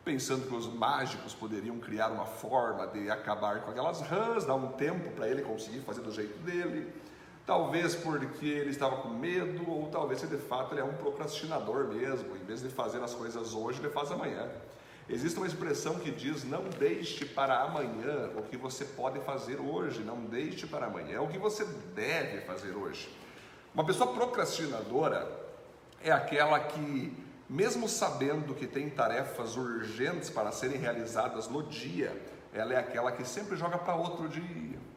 pensando 0.06 0.48
que 0.48 0.56
os 0.56 0.74
mágicos 0.74 1.34
poderiam 1.34 1.80
criar 1.80 2.08
uma 2.08 2.26
forma 2.26 2.88
de 2.88 3.12
acabar 3.12 3.62
com 3.62 3.72
aquelas 3.72 4.00
rãs, 4.00 4.46
dar 4.46 4.56
um 4.56 4.72
tempo 4.72 5.12
para 5.12 5.28
ele 5.28 5.42
conseguir 5.42 5.82
fazer 5.82 6.02
do 6.02 6.12
jeito 6.12 6.38
dele 6.40 6.94
Talvez 7.46 7.94
porque 7.94 8.46
ele 8.46 8.70
estava 8.70 8.98
com 8.98 9.10
medo, 9.10 9.70
ou 9.70 9.90
talvez 9.90 10.22
de 10.22 10.38
fato 10.38 10.74
ele 10.74 10.80
é 10.80 10.84
um 10.84 10.94
procrastinador 10.94 11.88
mesmo. 11.88 12.38
Em 12.38 12.46
vez 12.46 12.62
de 12.62 12.70
fazer 12.70 13.04
as 13.04 13.14
coisas 13.14 13.54
hoje, 13.54 13.80
ele 13.80 13.90
faz 13.90 14.12
amanhã. 14.12 14.50
Existe 15.10 15.38
uma 15.38 15.48
expressão 15.48 16.00
que 16.00 16.10
diz: 16.10 16.46
não 16.46 16.64
deixe 16.80 17.26
para 17.26 17.60
amanhã 17.60 18.30
o 18.38 18.44
que 18.44 18.56
você 18.56 18.86
pode 18.86 19.20
fazer 19.20 19.60
hoje, 19.60 20.02
não 20.04 20.24
deixe 20.24 20.66
para 20.66 20.86
amanhã 20.86 21.22
o 21.22 21.28
que 21.28 21.38
você 21.38 21.66
deve 21.94 22.42
fazer 22.42 22.72
hoje. 22.72 23.10
Uma 23.74 23.86
pessoa 23.86 24.14
procrastinadora 24.14 25.30
é 26.02 26.12
aquela 26.14 26.58
que, 26.62 27.14
mesmo 27.50 27.90
sabendo 27.90 28.56
que 28.56 28.68
tem 28.68 28.90
tarefas 28.90 29.58
urgentes 29.58 30.30
para 30.30 30.50
serem 30.54 30.78
realizadas 30.78 31.50
no 31.50 31.62
dia, 31.64 32.16
ela 32.54 32.74
é 32.74 32.78
aquela 32.78 33.12
que 33.12 33.28
sempre 33.28 33.58
joga 33.58 33.78
para 33.78 33.96
outro 33.96 34.30
dia 34.30 34.93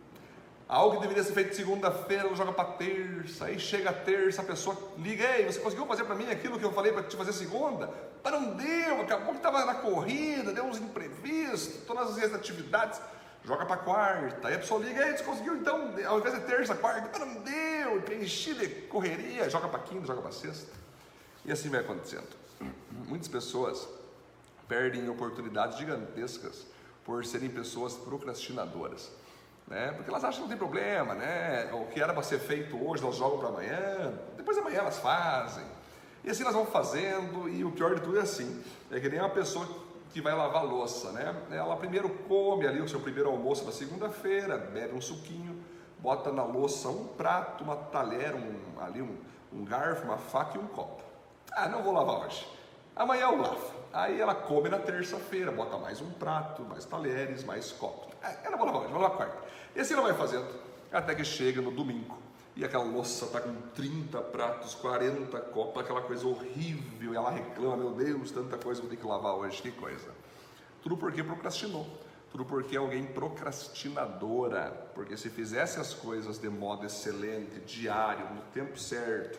Algo 0.68 0.96
que 0.96 1.02
deveria 1.02 1.22
ser 1.22 1.32
feito 1.32 1.54
segunda-feira, 1.54 2.34
joga 2.34 2.50
para 2.50 2.72
terça. 2.72 3.44
Aí 3.44 3.58
chega 3.58 3.90
a 3.90 3.92
terça, 3.92 4.42
a 4.42 4.44
pessoa 4.44 4.76
liga: 4.98 5.24
Ei, 5.36 5.44
você 5.44 5.60
conseguiu 5.60 5.86
fazer 5.86 6.02
para 6.04 6.16
mim 6.16 6.28
aquilo 6.28 6.58
que 6.58 6.64
eu 6.64 6.72
falei 6.72 6.92
para 6.92 7.04
te 7.04 7.16
fazer 7.16 7.32
segunda? 7.32 7.88
Mas 8.22 8.32
não 8.32 8.56
deu, 8.56 9.00
acabou 9.00 9.30
que 9.30 9.36
estava 9.36 9.64
na 9.64 9.76
corrida, 9.76 10.52
deu 10.52 10.64
uns 10.64 10.78
imprevistos, 10.78 11.84
todas 11.86 12.18
as 12.18 12.34
atividades. 12.34 13.00
Joga 13.44 13.64
para 13.64 13.76
quarta. 13.76 14.48
Aí 14.48 14.54
a 14.54 14.58
pessoa 14.58 14.84
liga: 14.84 15.06
Ei, 15.06 15.16
você 15.16 15.22
conseguiu 15.22 15.54
então, 15.54 15.94
ao 16.04 16.18
invés 16.18 16.34
de 16.34 16.40
terça, 16.40 16.74
quarta? 16.74 17.08
Mas 17.12 17.20
não 17.20 17.42
deu, 17.42 18.02
preenchi 18.02 18.52
de 18.54 18.66
correria. 18.88 19.48
Joga 19.48 19.68
para 19.68 19.78
quinta, 19.78 20.04
joga 20.04 20.20
para 20.20 20.32
sexta. 20.32 20.72
E 21.44 21.52
assim 21.52 21.68
vai 21.68 21.78
acontecendo. 21.78 22.26
Muitas 23.06 23.28
pessoas 23.28 23.86
perdem 24.66 25.08
oportunidades 25.08 25.78
gigantescas 25.78 26.66
por 27.04 27.24
serem 27.24 27.50
pessoas 27.50 27.94
procrastinadoras 27.94 29.12
né? 29.66 29.92
Porque 29.92 30.08
elas 30.08 30.22
acham 30.22 30.36
que 30.36 30.40
não 30.42 30.48
tem 30.48 30.56
problema, 30.56 31.14
né? 31.14 31.70
O 31.72 31.86
que 31.86 32.00
era 32.00 32.12
para 32.12 32.22
ser 32.22 32.38
feito 32.38 32.76
hoje, 32.76 33.02
elas 33.02 33.16
jogam 33.16 33.38
para 33.38 33.48
amanhã, 33.48 34.14
depois 34.36 34.56
amanhã 34.58 34.78
elas 34.78 34.98
fazem. 34.98 35.64
E 36.24 36.30
assim 36.30 36.42
elas 36.42 36.54
vão 36.54 36.66
fazendo, 36.66 37.48
e 37.48 37.64
o 37.64 37.72
pior 37.72 37.94
de 37.94 38.00
tudo 38.00 38.18
é 38.18 38.22
assim: 38.22 38.62
é 38.90 39.00
que 39.00 39.08
nem 39.08 39.20
uma 39.20 39.30
pessoa 39.30 39.66
que 40.12 40.20
vai 40.20 40.34
lavar 40.34 40.64
louça, 40.64 41.12
né? 41.12 41.34
Ela 41.50 41.76
primeiro 41.76 42.08
come 42.08 42.66
ali 42.66 42.80
o 42.80 42.88
seu 42.88 43.00
primeiro 43.00 43.28
almoço 43.28 43.64
da 43.64 43.72
segunda-feira, 43.72 44.56
bebe 44.56 44.94
um 44.94 45.00
suquinho, 45.00 45.62
bota 45.98 46.32
na 46.32 46.44
louça 46.44 46.88
um 46.88 47.08
prato, 47.08 47.64
uma 47.64 47.76
talher, 47.76 48.34
um, 48.34 48.80
ali 48.80 49.02
um, 49.02 49.16
um 49.52 49.64
garfo, 49.64 50.04
uma 50.04 50.16
faca 50.16 50.56
e 50.56 50.60
um 50.60 50.66
copo. 50.68 51.02
Ah, 51.52 51.68
não 51.68 51.82
vou 51.82 51.92
lavar 51.92 52.26
hoje. 52.26 52.55
Amanhã 52.96 53.26
eu 53.26 53.36
lavo. 53.36 53.76
Aí 53.92 54.18
ela 54.18 54.34
come 54.34 54.70
na 54.70 54.78
terça-feira, 54.78 55.52
bota 55.52 55.76
mais 55.76 56.00
um 56.00 56.10
prato, 56.12 56.62
mais 56.62 56.86
talheres, 56.86 57.44
mais 57.44 57.70
copos. 57.70 58.14
É, 58.22 58.46
ela 58.46 58.56
vai 58.56 58.66
lavar 58.66 58.88
vou 58.88 59.00
lavar 59.00 59.16
quarta. 59.18 59.38
E 59.74 59.80
assim 59.80 59.92
ela 59.92 60.02
vai 60.02 60.14
fazendo, 60.14 60.46
até 60.90 61.14
que 61.14 61.22
chega 61.22 61.60
no 61.60 61.70
domingo. 61.70 62.16
E 62.56 62.64
aquela 62.64 62.84
louça 62.84 63.26
está 63.26 63.38
com 63.38 63.54
30 63.74 64.18
pratos, 64.22 64.74
40 64.76 65.38
copos, 65.40 65.82
aquela 65.82 66.00
coisa 66.00 66.26
horrível. 66.26 67.12
E 67.12 67.16
ela 67.16 67.30
reclama, 67.30 67.76
meu 67.76 67.90
Deus, 67.90 68.30
tanta 68.30 68.56
coisa 68.56 68.80
vou 68.80 68.88
ter 68.88 68.96
que 68.96 69.06
lavar 69.06 69.34
hoje, 69.34 69.60
que 69.60 69.70
coisa. 69.72 70.10
Tudo 70.82 70.96
porque 70.96 71.22
procrastinou. 71.22 71.86
Tudo 72.30 72.46
porque 72.46 72.76
é 72.76 72.78
alguém 72.78 73.04
procrastinadora. 73.04 74.88
Porque 74.94 75.18
se 75.18 75.28
fizesse 75.28 75.78
as 75.78 75.92
coisas 75.92 76.38
de 76.38 76.48
modo 76.48 76.86
excelente, 76.86 77.60
diário, 77.60 78.26
no 78.34 78.40
tempo 78.54 78.78
certo, 78.78 79.38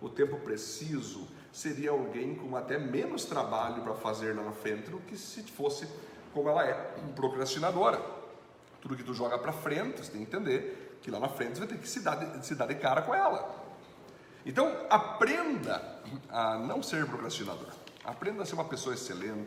no 0.00 0.08
tempo 0.08 0.38
preciso, 0.38 1.26
seria 1.52 1.90
alguém 1.90 2.34
com 2.34 2.56
até 2.56 2.78
menos 2.78 3.26
trabalho 3.26 3.82
para 3.82 3.94
fazer 3.94 4.34
lá 4.34 4.42
na 4.42 4.52
frente 4.52 4.90
do 4.90 4.98
que 5.00 5.16
se 5.16 5.42
fosse 5.42 5.86
como 6.32 6.48
ela 6.48 6.64
é, 6.64 6.72
procrastinadora. 7.14 8.00
Tudo 8.80 8.96
que 8.96 9.04
tu 9.04 9.14
joga 9.14 9.38
para 9.38 9.52
frente, 9.52 10.04
você 10.04 10.10
tem 10.10 10.24
que 10.24 10.34
entender 10.34 10.98
que 11.02 11.10
lá 11.10 11.20
na 11.20 11.28
frente 11.28 11.54
você 11.54 11.60
vai 11.60 11.68
ter 11.68 11.78
que 11.78 11.88
se 11.88 12.00
dar, 12.00 12.42
se 12.42 12.54
dar 12.54 12.66
de 12.66 12.76
cara 12.76 13.02
com 13.02 13.14
ela. 13.14 13.62
Então, 14.44 14.86
aprenda 14.90 16.00
a 16.28 16.58
não 16.58 16.82
ser 16.82 17.06
procrastinador. 17.06 17.68
Aprenda 18.04 18.42
a 18.42 18.46
ser 18.46 18.54
uma 18.54 18.64
pessoa 18.64 18.94
excelente, 18.94 19.46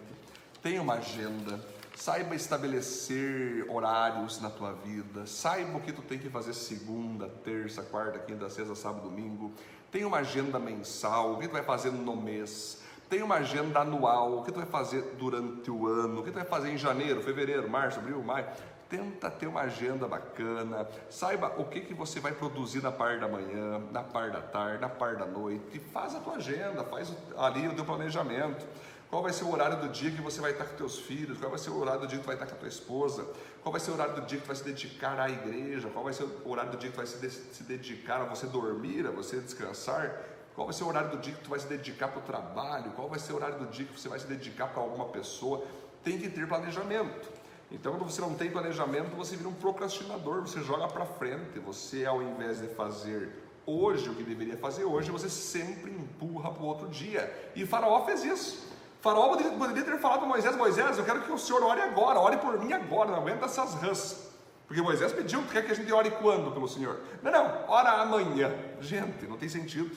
tenha 0.62 0.81
uma 0.81 0.93
agenda, 0.93 1.59
saiba 1.95 2.35
estabelecer 2.35 3.65
horários 3.69 4.39
na 4.39 4.50
tua 4.50 4.71
vida, 4.71 5.25
saiba 5.25 5.77
o 5.77 5.81
que 5.81 5.91
tu 5.91 6.01
tem 6.01 6.17
que 6.17 6.29
fazer 6.29 6.53
segunda, 6.53 7.27
terça, 7.43 7.83
quarta, 7.83 8.19
quinta, 8.19 8.50
sexta, 8.50 8.75
sábado, 8.75 9.09
domingo. 9.09 9.53
Tenha 9.95 10.09
uma 10.09 10.17
agenda 10.17 10.59
mensal, 10.59 11.31
o 11.31 11.37
que 11.37 11.47
tu 11.47 11.53
vai 11.53 11.63
fazer 11.63 11.89
no 11.89 12.17
mês. 12.17 12.83
Tem 13.09 13.23
uma 13.23 13.35
agenda 13.35 13.79
anual, 13.79 14.39
o 14.39 14.43
que 14.43 14.51
tu 14.51 14.57
vai 14.57 14.65
fazer 14.65 15.15
durante 15.17 15.71
o 15.71 15.87
ano, 15.87 16.19
o 16.19 16.23
que 16.25 16.31
tu 16.31 16.33
vai 16.33 16.43
fazer 16.43 16.69
em 16.69 16.77
janeiro, 16.77 17.21
fevereiro, 17.21 17.69
março, 17.69 17.99
abril, 17.99 18.21
maio. 18.21 18.45
Tenta 18.89 19.31
ter 19.31 19.47
uma 19.47 19.61
agenda 19.61 20.05
bacana, 20.05 20.85
saiba 21.09 21.53
o 21.57 21.63
que, 21.63 21.79
que 21.79 21.93
você 21.93 22.19
vai 22.19 22.33
produzir 22.33 22.83
na 22.83 22.91
parte 22.91 23.21
da 23.21 23.29
manhã, 23.29 23.81
na 23.89 24.03
parte 24.03 24.33
da 24.33 24.41
tarde, 24.41 24.81
na 24.81 24.89
parte 24.89 25.19
da 25.19 25.25
noite. 25.25 25.79
Faz 25.93 26.13
a 26.13 26.19
tua 26.19 26.35
agenda, 26.35 26.83
faz 26.83 27.13
ali 27.37 27.65
o 27.65 27.73
teu 27.73 27.85
planejamento. 27.85 28.67
Qual 29.15 29.24
vai 29.24 29.31
ser 29.31 29.45
o 29.45 29.53
horário 29.53 29.79
do 29.79 29.88
dia 29.88 30.12
que 30.12 30.22
você 30.22 30.41
vai 30.41 30.51
estar 30.51 30.65
com 30.65 30.75
teus 30.75 31.00
filhos? 31.00 31.38
Qual 31.38 31.50
vai 31.50 31.57
ser 31.57 31.69
o 31.69 31.77
horário 31.77 32.01
do 32.01 32.07
dia 32.07 32.17
que 32.17 32.24
tu 32.25 32.27
vai 32.27 32.36
estar 32.36 32.48
com 32.48 32.55
a 32.55 32.57
tua 32.57 32.67
esposa? 32.67 33.25
Qual 33.63 33.72
vai 33.72 33.79
ser 33.79 33.91
o 33.91 33.93
horário 33.93 34.15
do 34.15 34.22
dia 34.24 34.39
que 34.39 34.43
tu 34.43 34.48
vai 34.48 34.57
se 34.57 34.63
dedicar 34.65 35.17
à 35.17 35.29
igreja? 35.29 35.88
Qual 35.88 36.03
vai 36.03 36.12
ser 36.12 36.24
o 36.25 36.50
horário 36.50 36.72
do 36.72 36.77
dia 36.77 36.89
que 36.89 36.95
tu 36.95 36.98
vai 36.98 37.05
se, 37.05 37.17
de 37.19 37.29
se 37.31 37.63
dedicar 37.63 38.19
a 38.19 38.25
você 38.25 38.45
dormir, 38.45 39.07
a 39.07 39.12
você 39.12 39.39
descansar? 39.39 40.22
Qual 40.53 40.67
vai 40.67 40.74
ser 40.74 40.84
o 40.84 40.88
horário 40.88 41.12
do 41.12 41.17
dia 41.19 41.34
que 41.34 41.41
tu 41.41 41.50
vai 41.50 41.60
se 41.60 41.65
dedicar 41.65 42.10
para 42.10 42.19
o 42.19 42.24
trabalho? 42.24 42.91
Qual 42.91 43.07
vai 43.07 43.17
ser 43.17 43.31
o 43.31 43.38
horário 43.38 43.57
do 43.57 43.67
dia 43.67 43.86
que 43.86 43.98
você 43.98 44.10
vai 44.10 44.19
se 44.19 44.27
dedicar 44.27 44.67
para 44.67 44.81
alguma 44.81 45.05
pessoa? 45.05 45.63
Tem 46.03 46.17
que 46.17 46.29
ter 46.29 46.45
planejamento. 46.45 47.31
Então, 47.72 47.93
quando 47.93 48.12
você 48.12 48.19
não 48.19 48.34
tem 48.34 48.51
planejamento, 48.51 49.15
você 49.15 49.38
vira 49.38 49.48
um 49.48 49.53
procrastinador, 49.53 50.41
você 50.41 50.62
joga 50.62 50.89
para 50.89 51.05
frente. 51.05 51.57
Você, 51.60 52.05
ao 52.05 52.22
invés 52.22 52.60
de 52.60 52.67
fazer 52.67 53.31
hoje 53.65 54.10
o 54.10 54.13
que 54.13 54.24
deveria 54.24 54.57
fazer 54.57 54.84
hoje, 54.84 55.10
você 55.10 55.29
sempre 55.29 55.89
empurra 55.89 56.51
para 56.51 56.63
o 56.63 56.65
outro 56.65 56.89
dia. 56.89 57.51
E 57.55 57.65
Faraó 57.65 58.05
fez 58.05 58.25
isso. 58.25 58.75
Faraó 59.05 59.38
poderia 59.38 59.83
ter 59.83 60.00
falado 60.00 60.21
para 60.21 60.27
Moisés: 60.27 60.55
Moisés, 60.55 60.97
eu 60.97 61.05
quero 61.05 61.21
que 61.21 61.31
o 61.31 61.38
senhor 61.38 61.62
ore 61.62 61.79
agora, 61.79 62.19
ore 62.19 62.38
por 62.38 62.57
mim 62.57 62.74
agora, 62.74 63.12
não 63.12 63.19
aguenta 63.19 63.45
essas 63.45 63.75
rãs. 63.75 64.31
Porque 64.65 64.81
Moisés 64.81 65.13
pediu, 65.13 65.43
quer 65.43 65.63
que 65.63 65.71
a 65.71 65.75
gente 65.75 65.93
ore 65.93 66.09
quando 66.09 66.51
pelo 66.51 66.67
Senhor? 66.67 67.00
Não, 67.21 67.31
não, 67.31 67.65
ora 67.67 68.01
amanhã. 68.01 68.51
Gente, 68.81 69.27
não 69.27 69.38
tem 69.38 69.47
sentido. 69.47 69.95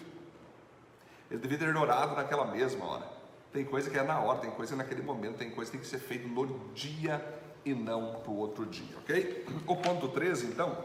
Ele 1.31 1.41
devia 1.41 1.57
ter 1.57 1.75
orado 1.75 2.15
naquela 2.15 2.45
mesma 2.45 2.85
hora. 2.85 3.09
Tem 3.51 3.65
coisa 3.65 3.89
que 3.89 3.99
é 3.99 4.03
na 4.03 4.21
hora, 4.21 4.41
tem 4.41 4.51
coisa 4.51 4.77
naquele 4.77 5.01
momento, 5.01 5.39
tem 5.39 5.51
coisa 5.51 5.71
que 5.71 5.79
tem 5.79 5.81
que 5.83 5.91
ser 5.91 6.01
feito 6.07 6.29
no 6.29 6.69
dia 6.75 7.25
e 7.65 7.73
não 7.73 8.17
para 8.17 8.31
o 8.31 8.37
outro 8.37 8.67
dia, 8.67 8.95
ok? 8.99 9.47
O 9.67 9.75
ponto 9.75 10.09
13, 10.09 10.49
então. 10.49 10.85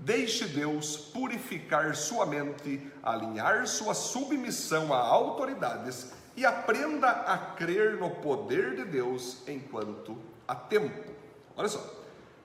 Deixe 0.00 0.46
Deus 0.46 0.96
purificar 0.96 1.94
sua 1.94 2.26
mente, 2.26 2.84
alinhar 3.04 3.68
sua 3.68 3.94
submissão 3.94 4.92
a 4.92 4.98
autoridades 4.98 6.12
e 6.36 6.44
aprenda 6.44 7.08
a 7.08 7.38
crer 7.38 7.96
no 7.96 8.10
poder 8.10 8.76
de 8.76 8.84
Deus 8.84 9.42
enquanto 9.48 10.18
há 10.46 10.54
tempo. 10.54 11.10
Olha 11.56 11.68
só, 11.68 11.82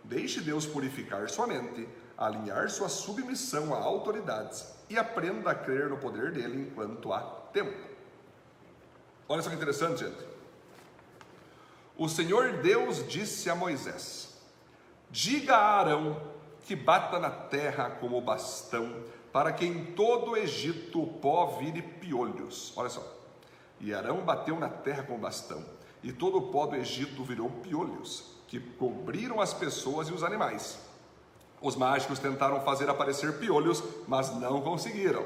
deixe 0.04 0.40
Deus 0.40 0.66
purificar 0.66 1.30
sua 1.30 1.46
mente, 1.46 1.88
alinhar 2.18 2.70
sua 2.70 2.88
submissão 2.88 3.74
a 3.74 3.78
autoridades 3.78 4.74
e 4.90 4.98
aprenda 4.98 5.52
a 5.52 5.56
crer 5.56 5.90
no 5.90 5.98
poder 5.98 6.32
dele 6.32 6.62
enquanto 6.62 7.12
há 7.12 7.20
tempo. 7.52 7.90
Olha 9.28 9.42
só 9.42 9.50
que 9.50 9.56
interessante, 9.56 10.06
gente. 10.06 10.32
O 11.98 12.08
Senhor 12.08 12.62
Deus 12.62 13.06
disse 13.08 13.50
a 13.50 13.56
Moisés: 13.56 14.38
Diga 15.10 15.56
a 15.56 15.80
Arão 15.80 16.22
que 16.64 16.76
bata 16.76 17.20
na 17.20 17.30
terra 17.30 17.90
como 17.90 18.22
bastão, 18.22 19.04
para 19.34 19.52
que 19.52 19.66
em 19.66 19.94
todo 19.94 20.32
o 20.32 20.38
Egito 20.38 21.02
o 21.02 21.08
pó 21.08 21.58
vire 21.58 21.82
piolhos. 21.82 22.72
Olha 22.78 22.90
só. 22.90 23.21
E 23.82 23.94
Arão 23.94 24.22
bateu 24.22 24.60
na 24.60 24.70
terra 24.70 25.04
com 25.04 25.16
o 25.16 25.20
bastão, 25.20 25.66
e 26.04 26.14
todo 26.14 26.38
o 26.38 26.52
pó 26.52 26.68
do 26.68 26.76
Egito 26.76 27.24
virou 27.24 27.50
piolhos, 27.50 28.36
que 28.48 28.60
cobriram 28.60 29.42
as 29.42 29.56
pessoas 29.56 30.08
e 30.08 30.14
os 30.14 30.24
animais. 30.24 30.78
Os 31.60 31.76
mágicos 31.76 32.20
tentaram 32.20 32.62
fazer 32.62 32.90
aparecer 32.90 33.40
piolhos, 33.40 33.84
mas 34.08 34.36
não 34.36 34.62
conseguiram. 34.62 35.26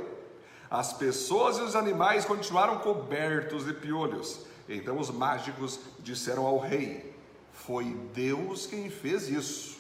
As 0.70 0.94
pessoas 0.94 1.58
e 1.58 1.62
os 1.62 1.76
animais 1.76 2.26
continuaram 2.26 2.80
cobertos 2.80 3.66
de 3.66 3.74
piolhos. 3.74 4.46
Então 4.68 5.00
os 5.00 5.10
mágicos 5.12 5.80
disseram 6.00 6.46
ao 6.46 6.58
rei: 6.58 7.14
Foi 7.54 7.86
Deus 8.14 8.66
quem 8.66 8.90
fez 8.90 9.30
isso. 9.30 9.78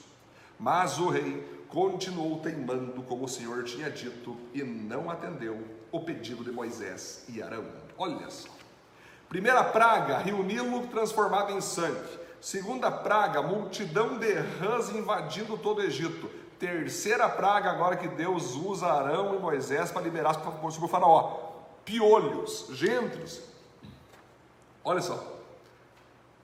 Mas 0.59 0.99
o 0.99 1.09
rei 1.09 1.45
continuou 1.67 2.39
teimando 2.39 3.01
como 3.03 3.25
o 3.25 3.29
Senhor 3.29 3.63
tinha 3.63 3.89
dito 3.89 4.37
e 4.53 4.63
não 4.63 5.09
atendeu 5.09 5.61
o 5.91 5.99
pedido 5.99 6.43
de 6.43 6.51
Moisés 6.51 7.25
e 7.27 7.41
Arão. 7.41 7.65
Olha 7.97 8.29
só. 8.29 8.54
Primeira 9.35 9.65
praga, 9.65 10.19
rio 10.19 10.41
Nilo 10.43 10.87
transformado 10.87 11.51
em 11.51 11.59
sangue. 11.59 12.19
Segunda 12.39 12.89
praga, 12.89 13.41
multidão 13.41 14.17
de 14.17 14.31
rãs 14.31 14.89
invadindo 14.91 15.57
todo 15.57 15.79
o 15.79 15.81
Egito. 15.81 16.29
Terceira 16.57 17.27
praga, 17.27 17.69
agora 17.69 17.97
que 17.97 18.07
Deus 18.07 18.55
usa 18.55 18.87
Arão 18.87 19.35
e 19.35 19.39
Moisés 19.39 19.91
para 19.91 20.03
liberar 20.03 20.35
sobre 20.35 20.85
o 20.85 20.87
faraó. 20.87 21.51
Piolhos, 21.83 22.67
gentros. 22.71 23.41
Olha 24.85 25.01
só. 25.01 25.21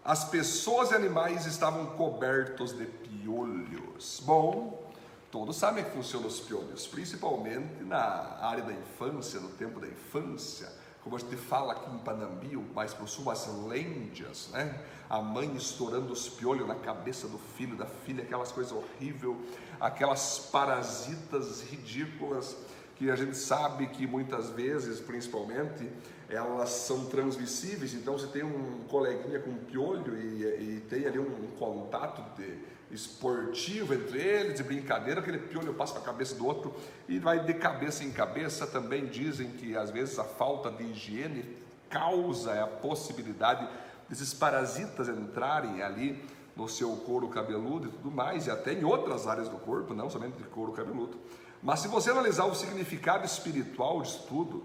As 0.04 0.26
pessoas 0.26 0.92
e 0.92 0.96
animais 0.96 1.46
estavam 1.46 1.86
cobertos 1.96 2.74
de 2.74 2.84
piolhos. 2.84 4.22
Bom, 4.26 4.92
todos 5.32 5.56
sabem 5.56 5.86
que 5.86 5.92
funcionam 5.92 6.28
os 6.28 6.42
piolhos, 6.42 6.86
principalmente 6.88 7.86
na 7.86 8.38
área 8.42 8.66
da 8.66 8.74
infância, 8.74 9.40
no 9.40 9.48
tempo 9.48 9.80
da 9.80 9.88
infância 9.88 10.81
como 11.04 11.16
a 11.16 11.20
gente 11.20 11.36
fala 11.36 11.74
aqui 11.74 11.90
em 11.94 11.98
Panambi, 11.98 12.56
mais 12.76 12.94
para 12.94 13.04
o 13.04 13.08
sul, 13.08 13.30
as 13.32 13.48
lêndias, 13.66 14.50
né? 14.52 14.80
A 15.10 15.22
mãe 15.22 15.56
estourando 15.56 16.14
os 16.14 16.30
piolhos 16.30 16.68
na 16.68 16.76
cabeça 16.76 17.28
do 17.28 17.38
filho, 17.38 17.76
da 17.76 17.86
filha, 17.86 18.24
aquelas 18.24 18.52
coisas 18.52 18.72
horríveis, 18.72 19.36
aquelas 19.80 20.50
parasitas 20.52 21.62
ridículas 21.62 22.56
que 22.96 23.10
a 23.10 23.16
gente 23.16 23.36
sabe 23.36 23.88
que 23.88 24.06
muitas 24.06 24.52
vezes, 24.52 25.00
principalmente, 25.00 25.90
elas 26.30 26.70
são 26.70 27.06
transmissíveis, 27.06 27.96
então 27.96 28.18
se 28.18 28.28
tem 28.28 28.44
um 28.44 28.84
coleguinha 28.88 29.40
com 29.40 29.56
piolho 29.56 30.16
e, 30.18 30.44
e 30.76 30.82
tem 30.82 31.08
ali 31.08 31.18
um, 31.18 31.24
um 31.24 31.48
contato 31.58 32.22
de, 32.38 32.60
esportivo 32.92 33.94
entre 33.94 34.20
eles, 34.20 34.56
de 34.56 34.64
brincadeira, 34.64 35.22
aquele 35.22 35.38
piolho 35.38 35.74
passa 35.74 35.94
para 35.94 36.02
a 36.02 36.06
cabeça 36.06 36.36
do 36.36 36.46
outro 36.46 36.76
e 37.08 37.20
vai 37.20 37.44
de 37.44 37.54
cabeça 37.54 38.04
em 38.04 38.12
cabeça. 38.12 38.68
Também 38.68 39.06
dizem 39.06 39.52
que 39.52 39.76
às 39.76 39.90
vezes 39.90 40.18
a 40.20 40.24
falta 40.24 40.70
de 40.70 40.84
higiene 40.84 41.58
causa 41.90 42.64
a 42.64 42.68
possibilidade 42.68 43.68
desses 44.08 44.34
parasitas 44.34 45.08
entrarem 45.08 45.82
ali 45.82 46.24
no 46.56 46.68
seu 46.68 46.96
couro 46.98 47.30
cabeludo 47.30 47.88
e 47.88 47.92
tudo 47.92 48.12
mais, 48.12 48.48
e 48.48 48.52
até 48.52 48.74
em 48.74 48.84
outras 48.84 49.26
áreas 49.26 49.48
do 49.48 49.58
corpo, 49.58 49.94
não 49.94 50.10
somente 50.10 50.38
de 50.38 50.44
couro 50.44 50.74
cabeludo. 50.74 51.18
Mas 51.64 51.80
se 51.80 51.88
você 51.88 52.10
analisar 52.10 52.46
o 52.46 52.56
significado 52.56 53.26
espiritual 53.26 54.02
disso 54.02 54.26
tudo, 54.28 54.64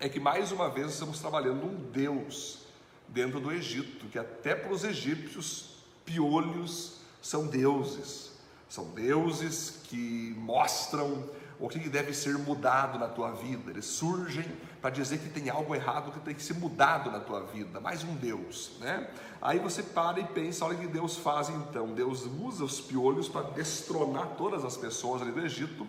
é 0.00 0.08
que 0.08 0.18
mais 0.18 0.50
uma 0.50 0.68
vez 0.68 0.92
estamos 0.92 1.20
trabalhando 1.20 1.64
um 1.64 1.90
Deus 1.92 2.66
dentro 3.06 3.38
do 3.38 3.52
Egito, 3.52 4.06
que 4.06 4.18
até 4.18 4.54
para 4.54 4.72
os 4.72 4.82
egípcios, 4.82 5.76
piolhos 6.04 6.99
são 7.20 7.46
deuses, 7.46 8.30
são 8.68 8.86
deuses 8.90 9.80
que 9.84 10.34
mostram 10.38 11.24
o 11.60 11.68
que 11.68 11.78
deve 11.90 12.14
ser 12.14 12.38
mudado 12.38 12.98
na 12.98 13.06
tua 13.06 13.32
vida. 13.32 13.70
Eles 13.70 13.84
surgem 13.84 14.50
para 14.80 14.88
dizer 14.88 15.18
que 15.18 15.28
tem 15.28 15.50
algo 15.50 15.74
errado 15.74 16.10
que 16.10 16.20
tem 16.20 16.34
que 16.34 16.42
ser 16.42 16.54
mudado 16.54 17.10
na 17.10 17.20
tua 17.20 17.42
vida. 17.42 17.78
Mais 17.80 18.02
um 18.02 18.14
Deus, 18.14 18.72
né? 18.80 19.10
Aí 19.42 19.58
você 19.58 19.82
para 19.82 20.18
e 20.20 20.24
pensa, 20.24 20.64
olha 20.64 20.76
o 20.76 20.80
que 20.80 20.86
Deus 20.86 21.18
faz 21.18 21.50
então. 21.50 21.88
Deus 21.88 22.26
usa 22.40 22.64
os 22.64 22.80
piolhos 22.80 23.28
para 23.28 23.42
destronar 23.50 24.28
todas 24.38 24.64
as 24.64 24.76
pessoas 24.76 25.20
ali 25.20 25.32
do 25.32 25.40
Egito. 25.40 25.86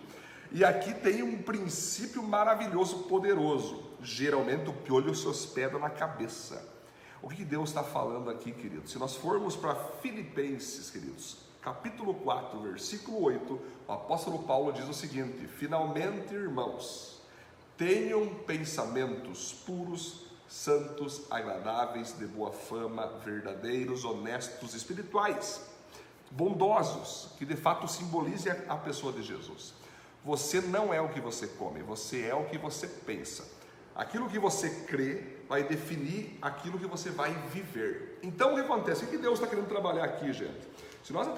E 0.50 0.62
aqui 0.62 0.92
tem 0.92 1.22
um 1.22 1.40
princípio 1.40 2.22
maravilhoso, 2.22 3.04
poderoso. 3.04 3.82
Geralmente 4.02 4.68
o 4.68 4.74
piolho 4.74 5.14
se 5.14 5.26
hospeda 5.26 5.78
na 5.78 5.88
cabeça. 5.88 6.62
O 7.22 7.28
que 7.28 7.44
Deus 7.44 7.68
está 7.68 7.84
falando 7.84 8.28
aqui, 8.28 8.50
queridos? 8.50 8.90
Se 8.90 8.98
nós 8.98 9.14
formos 9.14 9.54
para 9.54 9.76
Filipenses, 10.02 10.90
queridos, 10.90 11.36
capítulo 11.62 12.14
4, 12.14 12.60
versículo 12.60 13.22
8, 13.22 13.60
o 13.86 13.92
apóstolo 13.92 14.40
Paulo 14.40 14.72
diz 14.72 14.88
o 14.88 14.92
seguinte: 14.92 15.46
Finalmente, 15.46 16.34
irmãos, 16.34 17.22
tenham 17.78 18.26
pensamentos 18.44 19.52
puros, 19.64 20.26
santos, 20.48 21.22
agradáveis, 21.30 22.18
de 22.18 22.26
boa 22.26 22.50
fama, 22.50 23.06
verdadeiros, 23.24 24.04
honestos, 24.04 24.74
espirituais, 24.74 25.64
bondosos, 26.28 27.28
que 27.38 27.46
de 27.46 27.54
fato 27.54 27.86
simbolize 27.86 28.50
a 28.50 28.76
pessoa 28.76 29.12
de 29.12 29.22
Jesus. 29.22 29.74
Você 30.24 30.60
não 30.60 30.92
é 30.92 31.00
o 31.00 31.08
que 31.08 31.20
você 31.20 31.46
come, 31.46 31.82
você 31.82 32.26
é 32.26 32.34
o 32.34 32.46
que 32.46 32.58
você 32.58 32.88
pensa. 32.88 33.44
Aquilo 33.94 34.28
que 34.28 34.38
você 34.38 34.70
crê 34.86 35.41
vai 35.52 35.64
definir 35.64 36.38
aquilo 36.40 36.78
que 36.78 36.86
você 36.86 37.10
vai 37.10 37.30
viver. 37.52 38.18
Então 38.22 38.52
o 38.52 38.54
que 38.54 38.62
acontece? 38.62 39.04
O 39.04 39.08
que 39.08 39.18
Deus 39.18 39.34
está 39.34 39.46
querendo 39.46 39.68
trabalhar 39.68 40.02
aqui, 40.02 40.32
gente? 40.32 40.66
Se 41.04 41.12
nós 41.12 41.28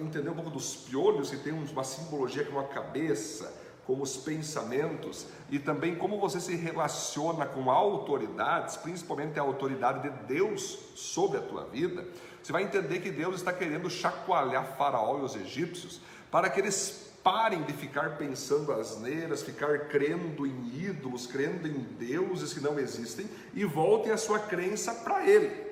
entender 0.00 0.30
um 0.30 0.34
pouco 0.34 0.48
dos 0.48 0.76
piolhos, 0.76 1.28
que 1.28 1.38
tem 1.38 1.52
uma 1.52 1.82
simbologia 1.82 2.44
com 2.44 2.60
a 2.60 2.68
cabeça, 2.68 3.52
como 3.84 4.04
os 4.04 4.16
pensamentos 4.16 5.26
e 5.50 5.58
também 5.58 5.96
como 5.96 6.20
você 6.20 6.38
se 6.38 6.54
relaciona 6.54 7.46
com 7.46 7.68
autoridades, 7.68 8.76
principalmente 8.76 9.40
a 9.40 9.42
autoridade 9.42 10.08
de 10.08 10.10
Deus 10.24 10.78
sobre 10.94 11.38
a 11.38 11.42
tua 11.42 11.64
vida, 11.64 12.06
você 12.40 12.52
vai 12.52 12.62
entender 12.62 13.00
que 13.00 13.10
Deus 13.10 13.34
está 13.34 13.52
querendo 13.52 13.90
chacoalhar 13.90 14.76
Faraó 14.76 15.18
e 15.18 15.22
os 15.22 15.34
egípcios 15.34 16.00
para 16.30 16.48
que 16.48 16.60
eles 16.60 17.03
parem 17.24 17.62
de 17.62 17.72
ficar 17.72 18.18
pensando 18.18 18.70
asneiras, 18.70 19.42
ficar 19.42 19.88
crendo 19.88 20.46
em 20.46 20.84
ídolos, 20.84 21.26
crendo 21.26 21.66
em 21.66 21.80
deuses 21.98 22.52
que 22.52 22.60
não 22.60 22.78
existem 22.78 23.26
e 23.54 23.64
voltem 23.64 24.12
a 24.12 24.18
sua 24.18 24.38
crença 24.38 24.94
para 24.94 25.26
ele. 25.26 25.64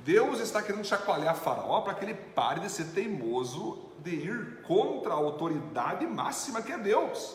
Deus 0.00 0.40
está 0.40 0.62
querendo 0.62 0.84
chacoalhar 0.84 1.34
Faraó 1.34 1.80
para 1.80 1.94
que 1.94 2.04
ele 2.04 2.14
pare 2.14 2.60
de 2.60 2.70
ser 2.70 2.84
teimoso, 2.86 3.78
de 3.98 4.14
ir 4.14 4.62
contra 4.62 5.12
a 5.12 5.16
autoridade 5.16 6.06
máxima 6.06 6.60
que 6.60 6.72
é 6.72 6.78
Deus. 6.78 7.34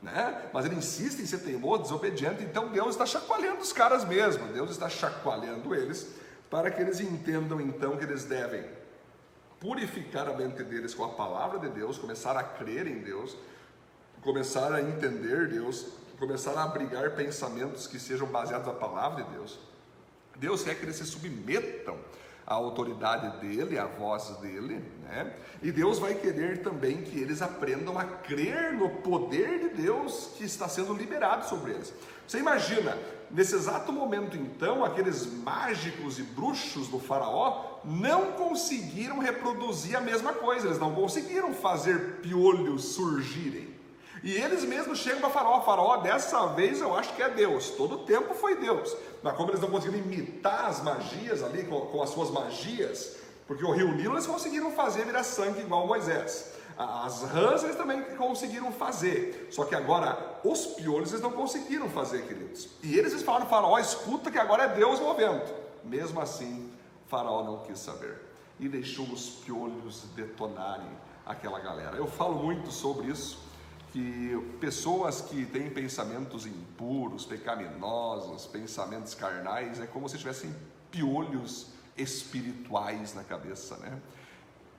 Né? 0.00 0.48
Mas 0.52 0.64
ele 0.64 0.76
insiste 0.76 1.20
em 1.20 1.26
ser 1.26 1.38
teimoso, 1.38 1.82
desobediente, 1.82 2.44
então 2.44 2.68
Deus 2.68 2.90
está 2.90 3.04
chacoalhando 3.04 3.60
os 3.60 3.72
caras 3.72 4.04
mesmo, 4.04 4.46
Deus 4.52 4.70
está 4.70 4.88
chacoalhando 4.88 5.74
eles 5.74 6.14
para 6.48 6.70
que 6.70 6.80
eles 6.80 7.00
entendam 7.00 7.60
então 7.60 7.96
que 7.96 8.04
eles 8.04 8.24
devem 8.24 8.64
purificar 9.60 10.26
a 10.26 10.32
mente 10.32 10.64
deles 10.64 10.94
com 10.94 11.04
a 11.04 11.10
palavra 11.10 11.58
de 11.58 11.68
Deus, 11.68 11.98
começar 11.98 12.36
a 12.36 12.42
crer 12.42 12.86
em 12.86 13.00
Deus, 13.00 13.36
começar 14.22 14.72
a 14.72 14.80
entender 14.80 15.48
Deus, 15.48 15.86
começar 16.18 16.52
a 16.52 16.64
abrigar 16.64 17.14
pensamentos 17.14 17.86
que 17.86 18.00
sejam 18.00 18.26
baseados 18.26 18.66
na 18.66 18.72
palavra 18.72 19.22
de 19.22 19.30
Deus. 19.30 19.58
Deus 20.36 20.62
quer 20.62 20.74
que 20.76 20.84
eles 20.84 20.96
se 20.96 21.04
submetam 21.04 21.98
à 22.46 22.54
autoridade 22.54 23.40
dele, 23.40 23.78
à 23.78 23.86
voz 23.86 24.36
dele, 24.40 24.82
né? 25.02 25.34
E 25.62 25.70
Deus 25.70 25.98
vai 25.98 26.14
querer 26.14 26.62
também 26.62 27.02
que 27.02 27.18
eles 27.18 27.42
aprendam 27.42 27.98
a 27.98 28.04
crer 28.04 28.72
no 28.72 28.88
poder 28.88 29.60
de 29.60 29.82
Deus 29.82 30.30
que 30.36 30.44
está 30.44 30.68
sendo 30.68 30.94
liberado 30.94 31.48
sobre 31.48 31.72
eles. 31.72 31.92
Você 32.26 32.38
imagina, 32.38 32.96
nesse 33.30 33.54
exato 33.54 33.92
momento 33.92 34.36
então, 34.36 34.84
aqueles 34.84 35.26
mágicos 35.26 36.18
e 36.18 36.22
bruxos 36.22 36.88
do 36.88 36.98
faraó 36.98 37.80
não 37.84 38.32
conseguiram 38.32 39.18
reproduzir 39.18 39.96
a 39.96 40.00
mesma 40.00 40.32
coisa, 40.32 40.66
eles 40.66 40.78
não 40.78 40.94
conseguiram 40.94 41.52
fazer 41.52 42.20
piolhos 42.20 42.84
surgirem. 42.84 43.69
E 44.22 44.34
eles 44.34 44.64
mesmos 44.64 44.98
chegam 44.98 45.20
para 45.20 45.30
Faraó: 45.30 45.60
Faraó, 45.62 45.96
dessa 45.98 46.46
vez 46.48 46.80
eu 46.80 46.94
acho 46.96 47.14
que 47.14 47.22
é 47.22 47.28
Deus. 47.28 47.70
Todo 47.70 47.98
tempo 47.98 48.34
foi 48.34 48.56
Deus. 48.56 48.94
Mas 49.22 49.36
como 49.36 49.50
eles 49.50 49.60
não 49.60 49.70
conseguiram 49.70 50.04
imitar 50.04 50.66
as 50.66 50.82
magias 50.82 51.42
ali, 51.42 51.64
com, 51.64 51.80
com 51.86 52.02
as 52.02 52.10
suas 52.10 52.30
magias, 52.30 53.16
porque 53.46 53.64
o 53.64 53.72
rio 53.72 53.92
Nilo 53.92 54.14
eles 54.14 54.26
conseguiram 54.26 54.70
fazer 54.72 55.04
virar 55.04 55.24
sangue 55.24 55.60
igual 55.60 55.86
Moisés. 55.86 56.54
As 56.76 57.22
rãs 57.22 57.62
eles 57.62 57.76
também 57.76 58.02
conseguiram 58.16 58.72
fazer. 58.72 59.48
Só 59.50 59.64
que 59.64 59.74
agora 59.74 60.40
os 60.44 60.66
piolhos 60.66 61.10
eles 61.10 61.22
não 61.22 61.32
conseguiram 61.32 61.88
fazer, 61.88 62.26
queridos. 62.26 62.68
E 62.82 62.98
eles, 62.98 63.12
eles 63.12 63.24
falaram: 63.24 63.46
Faraó, 63.46 63.78
escuta 63.78 64.30
que 64.30 64.38
agora 64.38 64.64
é 64.64 64.68
Deus 64.68 65.00
movendo. 65.00 65.42
Mesmo 65.84 66.20
assim, 66.20 66.70
Faraó 67.06 67.42
não 67.42 67.58
quis 67.64 67.78
saber 67.78 68.20
e 68.58 68.68
deixou 68.68 69.06
os 69.06 69.30
piolhos 69.30 70.04
detonarem 70.14 70.90
aquela 71.24 71.58
galera. 71.58 71.96
Eu 71.96 72.06
falo 72.06 72.34
muito 72.34 72.70
sobre 72.70 73.08
isso 73.08 73.49
que 73.92 74.38
pessoas 74.60 75.20
que 75.20 75.44
têm 75.46 75.70
pensamentos 75.70 76.46
impuros, 76.46 77.24
pecaminosos, 77.24 78.46
pensamentos 78.46 79.14
carnais, 79.14 79.80
é 79.80 79.86
como 79.86 80.08
se 80.08 80.18
tivessem 80.18 80.54
piolhos 80.90 81.68
espirituais 81.96 83.14
na 83.14 83.24
cabeça, 83.24 83.76
né? 83.78 84.00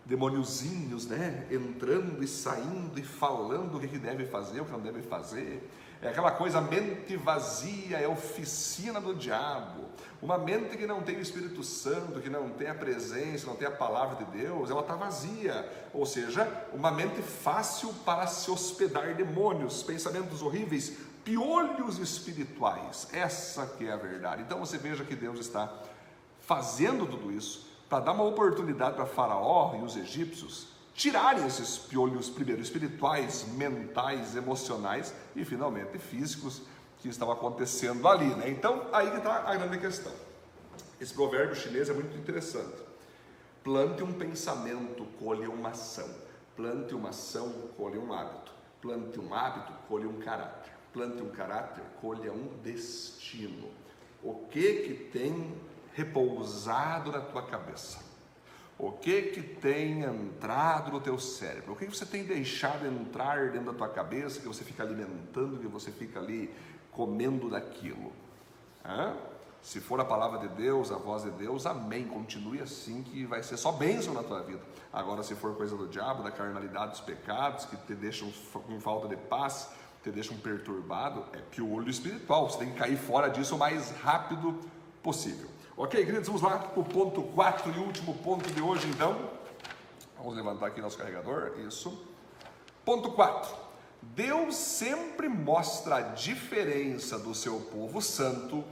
Demôniozinhos, 0.06 1.08
né? 1.08 1.47
Entrando 1.52 2.24
e 2.24 2.28
saindo 2.28 3.00
e 3.00 3.04
falando 3.04 3.78
o 3.78 3.80
que 3.80 3.97
deve 3.97 4.26
fazer, 4.26 4.62
o 4.62 4.65
que 4.65 4.71
não 4.71 4.80
deve 4.80 5.02
fazer. 5.02 5.69
É 6.02 6.10
aquela 6.10 6.32
coisa, 6.32 6.58
a 6.58 6.62
mente 6.62 7.16
vazia 7.16 7.98
é 7.98 8.08
oficina 8.08 9.00
do 9.00 9.14
diabo. 9.14 9.86
Uma 10.20 10.36
mente 10.36 10.76
que 10.76 10.88
não 10.88 11.04
tem 11.04 11.18
o 11.18 11.22
Espírito 11.22 11.64
Santo, 11.64 12.20
que 12.20 12.30
não 12.30 12.50
tem 12.50 12.68
a 12.68 12.74
presença, 12.74 13.46
não 13.46 13.56
tem 13.56 13.68
a 13.68 13.72
palavra 13.72 14.24
de 14.24 14.32
Deus, 14.32 14.72
ela 14.72 14.82
está 14.82 14.96
vazia. 14.96 15.70
Ou 15.94 16.04
seja, 16.08 16.48
uma 16.74 16.90
mente 16.90 17.22
fácil 17.22 17.94
para 18.04 18.26
se 18.26 18.50
hospedar 18.50 19.14
demônios, 19.14 19.84
pensamentos 19.84 20.42
horríveis, 20.42 20.98
piolhos 21.24 22.00
espirituais. 22.00 23.08
Essa 23.14 23.68
que 23.68 23.88
é 23.88 23.92
a 23.92 23.98
verdade. 23.98 24.42
Então 24.42 24.60
você 24.60 24.80
veja 24.80 25.04
que 25.04 25.16
Deus 25.16 25.40
está 25.40 25.72
fazendo 26.40 27.06
tudo 27.06 27.32
isso 27.32 27.70
para 27.88 28.00
dar 28.00 28.14
uma 28.14 28.24
oportunidade 28.24 28.96
para 28.96 29.06
Faraó 29.06 29.76
e 29.76 29.84
os 29.84 29.96
egípcios 29.96 30.71
tirarem 30.94 31.46
esses 31.46 31.78
piolhos, 31.78 32.30
primeiro 32.30 32.62
espirituais, 32.62 33.46
mentais, 33.54 34.36
emocionais 34.36 35.14
e 35.36 35.46
finalmente 35.46 35.98
físicos 35.98 36.62
que 37.00 37.10
estavam 37.10 37.34
acontecendo 37.34 38.08
ali. 38.08 38.34
Né? 38.36 38.50
Então, 38.50 38.88
aí 38.94 39.10
que 39.12 39.18
está 39.18 39.50
a 39.50 39.56
grande 39.56 39.80
questão. 39.80 40.12
Esse 41.00 41.14
provérbio 41.14 41.56
chinês 41.56 41.90
é 41.90 41.94
muito 41.94 42.16
interessante. 42.18 42.78
Plante 43.64 44.04
um 44.04 44.14
pensamento, 44.14 45.06
colhe 45.20 45.48
uma 45.48 45.70
ação. 45.70 46.10
Plante 46.56 46.94
uma 46.94 47.10
ação, 47.10 47.52
colhe 47.76 47.98
um 47.98 48.14
hábito. 48.14 48.52
Plante 48.82 49.20
um 49.20 49.34
hábito, 49.34 49.74
colhe 49.88 50.06
um 50.06 50.20
caráter. 50.20 50.72
Plante 50.94 51.22
um 51.22 51.30
caráter, 51.30 51.84
colha 52.02 52.32
um 52.32 52.60
destino. 52.62 53.70
O 54.24 54.46
que 54.48 54.82
que 54.82 54.94
tem 55.12 55.56
repousado 55.94 57.12
na 57.12 57.22
tua 57.22 57.44
cabeça? 57.44 58.11
O 58.82 58.91
que 58.91 59.22
que 59.22 59.44
tem 59.44 60.02
entrado 60.02 60.91
no 60.91 61.00
teu 61.00 61.20
cérebro? 61.20 61.74
O 61.74 61.76
que, 61.76 61.86
que 61.86 61.96
você 61.96 62.04
tem 62.04 62.24
deixado 62.24 62.84
entrar 62.88 63.52
dentro 63.52 63.72
da 63.72 63.78
tua 63.78 63.88
cabeça 63.88 64.39
que 64.39 64.48
você 64.48 64.63
fica 64.63 64.82
alimentando, 64.82 65.60
que 65.60 65.67
você 65.67 65.91
fica 65.91 66.20
ali 66.20 66.52
comendo 66.91 67.48
daquilo? 67.48 68.12
Hã? 68.84 69.15
Se 69.62 69.80
for 69.80 70.02
a 70.02 70.04
palavra 70.04 70.39
de 70.39 70.48
Deus, 70.56 70.91
a 70.91 70.98
voz 70.98 71.22
de 71.22 71.30
Deus, 71.30 71.67
amém. 71.67 72.08
Continue 72.08 72.60
assim 72.60 73.04
que 73.04 73.24
vai 73.24 73.44
ser 73.44 73.56
só 73.56 73.72
bênção 73.72 74.15
na 74.15 74.24
tua 74.24 74.41
vida. 74.41 74.62
Agora, 74.91 75.22
se 75.22 75.36
for 75.36 75.56
coisa 75.56 75.78
do 75.78 75.88
diabo, 75.88 76.24
da 76.24 76.32
carnalidade, 76.32 76.94
dos 76.94 77.02
pecados 77.02 77.65
que 77.65 77.78
te 77.78 77.94
deixam 77.94 78.34
com 78.52 78.82
falta 78.82 79.08
de 79.08 79.15
paz, 79.15 79.70
te 80.02 80.10
deixam 80.10 80.36
perturbado 80.38 81.24
é 81.34 81.41
que 81.52 81.62
o 81.62 81.72
olho 81.72 81.91
espiritual, 81.91 82.50
você 82.50 82.58
tem 82.58 82.72
que 82.72 82.80
cair 82.80 82.98
fora 82.98 83.30
disso 83.30 83.56
o 83.56 83.60
mais 83.60 83.91
rápido 83.91 84.60
possível. 85.04 85.51
Ok, 85.78 86.06
queridos, 86.06 86.28
vamos 86.28 86.42
lá 86.42 86.58
para 86.60 86.80
o 86.80 86.84
ponto 86.84 87.24
4 87.24 87.72
e 87.72 87.80
último 87.80 88.14
ponto 88.16 88.52
de 88.52 88.62
hoje 88.62 88.88
então. 88.90 89.32
Vamos 90.18 90.36
levantar 90.36 90.68
aqui 90.68 90.82
nosso 90.82 90.98
carregador, 90.98 91.54
isso. 91.66 92.06
Ponto 92.84 93.12
4. 93.14 93.56
Deus 94.02 94.56
sempre 94.56 95.30
mostra 95.30 95.96
a 95.96 96.02
diferença 96.02 97.18
do 97.18 97.34
seu 97.34 97.60
povo 97.60 98.02
santo 98.02 98.66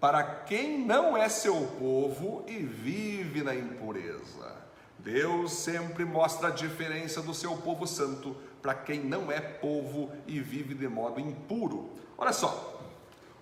para 0.00 0.24
quem 0.24 0.78
não 0.78 1.14
é 1.14 1.28
seu 1.28 1.54
povo 1.78 2.42
e 2.46 2.56
vive 2.56 3.42
na 3.42 3.54
impureza. 3.54 4.56
Deus 4.98 5.52
sempre 5.52 6.06
mostra 6.06 6.48
a 6.48 6.50
diferença 6.50 7.20
do 7.20 7.34
seu 7.34 7.54
povo 7.58 7.86
santo 7.86 8.34
para 8.62 8.74
quem 8.74 9.00
não 9.00 9.30
é 9.30 9.40
povo 9.40 10.10
e 10.26 10.40
vive 10.40 10.74
de 10.74 10.88
modo 10.88 11.20
impuro. 11.20 11.90
Olha 12.16 12.32
só, 12.32 12.82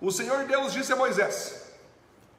o 0.01 0.11
Senhor 0.11 0.45
Deus 0.45 0.73
disse 0.73 0.91
a 0.91 0.97
Moisés: 0.97 1.64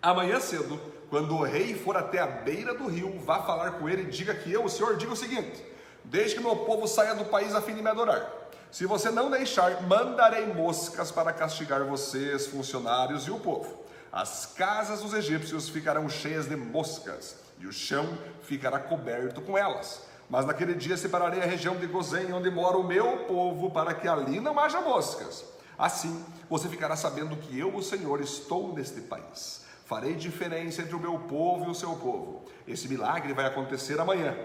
Amanhã 0.07 0.39
cedo, 0.39 0.81
quando 1.11 1.35
o 1.35 1.43
rei 1.43 1.75
for 1.75 1.97
até 1.97 2.21
a 2.21 2.29
beira 2.29 2.73
do 2.73 2.87
rio, 2.87 3.19
vá 3.25 3.43
falar 3.43 3.73
com 3.73 3.89
ele 3.89 4.03
e 4.03 4.07
diga 4.07 4.33
que 4.37 4.53
eu, 4.53 4.65
o 4.65 4.69
Senhor, 4.69 4.97
digo 4.97 5.15
o 5.15 5.17
seguinte: 5.17 5.61
Desde 6.05 6.37
que 6.37 6.41
meu 6.41 6.55
povo 6.55 6.87
saia 6.87 7.13
do 7.13 7.25
país 7.25 7.57
a 7.57 7.61
fim 7.61 7.75
de 7.75 7.83
me 7.83 7.91
adorar. 7.91 8.25
Se 8.71 8.87
você 8.87 9.11
não 9.11 9.29
deixar, 9.29 9.83
mandarei 9.83 10.47
moscas 10.47 11.11
para 11.11 11.33
castigar 11.33 11.83
vocês, 11.83 12.47
funcionários 12.47 13.27
e 13.27 13.33
o 13.33 13.41
povo. 13.41 13.83
As 14.13 14.47
casas 14.47 15.01
dos 15.01 15.13
egípcios 15.13 15.69
ficarão 15.69 16.09
cheias 16.09 16.49
de 16.49 16.55
moscas, 16.55 17.39
e 17.59 17.67
o 17.67 17.73
chão 17.73 18.17
ficará 18.43 18.79
coberto 18.79 19.41
com 19.41 19.59
elas. 19.59 20.03
Mas 20.31 20.47
naquele 20.47 20.75
dia 20.75 20.97
separarei 20.97 21.43
a 21.43 21.47
região 21.47 21.75
de 21.75 21.87
Gozém, 21.89 22.33
onde 22.33 22.49
mora 22.49 22.77
o 22.77 22.87
meu 22.87 23.25
povo, 23.25 23.73
para 23.73 23.93
que 23.93 24.07
ali 24.07 24.39
não 24.39 24.57
haja 24.57 24.81
moscas. 24.81 25.45
Assim 25.77 26.25
você 26.49 26.69
ficará 26.69 26.95
sabendo 26.95 27.35
que 27.37 27.59
eu, 27.59 27.75
o 27.75 27.83
Senhor, 27.83 28.21
estou 28.21 28.73
neste 28.73 29.01
país. 29.01 29.66
Farei 29.87 30.15
diferença 30.15 30.83
entre 30.83 30.97
o 30.97 31.01
meu 31.01 31.17
povo 31.17 31.67
e 31.67 31.71
o 31.71 31.75
seu 31.75 31.95
povo. 31.95 32.43
Esse 32.67 32.89
milagre 32.89 33.33
vai 33.33 33.47
acontecer 33.47 34.01
amanhã. 34.01 34.37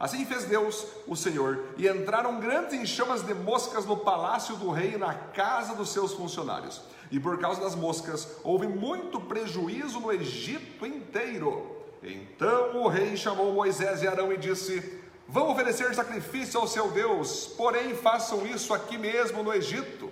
Assim 0.00 0.24
fez 0.24 0.44
Deus, 0.44 0.86
o 1.06 1.14
Senhor, 1.14 1.74
e 1.76 1.86
entraram 1.86 2.40
grandes 2.40 2.72
enxamas 2.72 3.20
de 3.20 3.34
moscas 3.34 3.84
no 3.84 3.98
palácio 3.98 4.56
do 4.56 4.70
rei 4.70 4.94
e 4.94 4.98
na 4.98 5.12
casa 5.12 5.74
dos 5.74 5.90
seus 5.90 6.14
funcionários. 6.14 6.80
E 7.10 7.20
por 7.20 7.38
causa 7.38 7.60
das 7.60 7.74
moscas, 7.74 8.38
houve 8.42 8.66
muito 8.66 9.20
prejuízo 9.20 10.00
no 10.00 10.10
Egito 10.10 10.86
inteiro. 10.86 11.84
Então 12.02 12.82
o 12.82 12.88
rei 12.88 13.14
chamou 13.14 13.52
Moisés 13.52 14.02
e 14.02 14.08
Arão 14.08 14.32
e 14.32 14.38
disse: 14.38 15.02
Vão 15.28 15.50
oferecer 15.50 15.94
sacrifício 15.94 16.58
ao 16.58 16.66
seu 16.66 16.90
Deus, 16.92 17.46
porém 17.58 17.94
façam 17.94 18.46
isso 18.46 18.72
aqui 18.72 18.96
mesmo 18.96 19.42
no 19.42 19.52
Egito. 19.52 20.10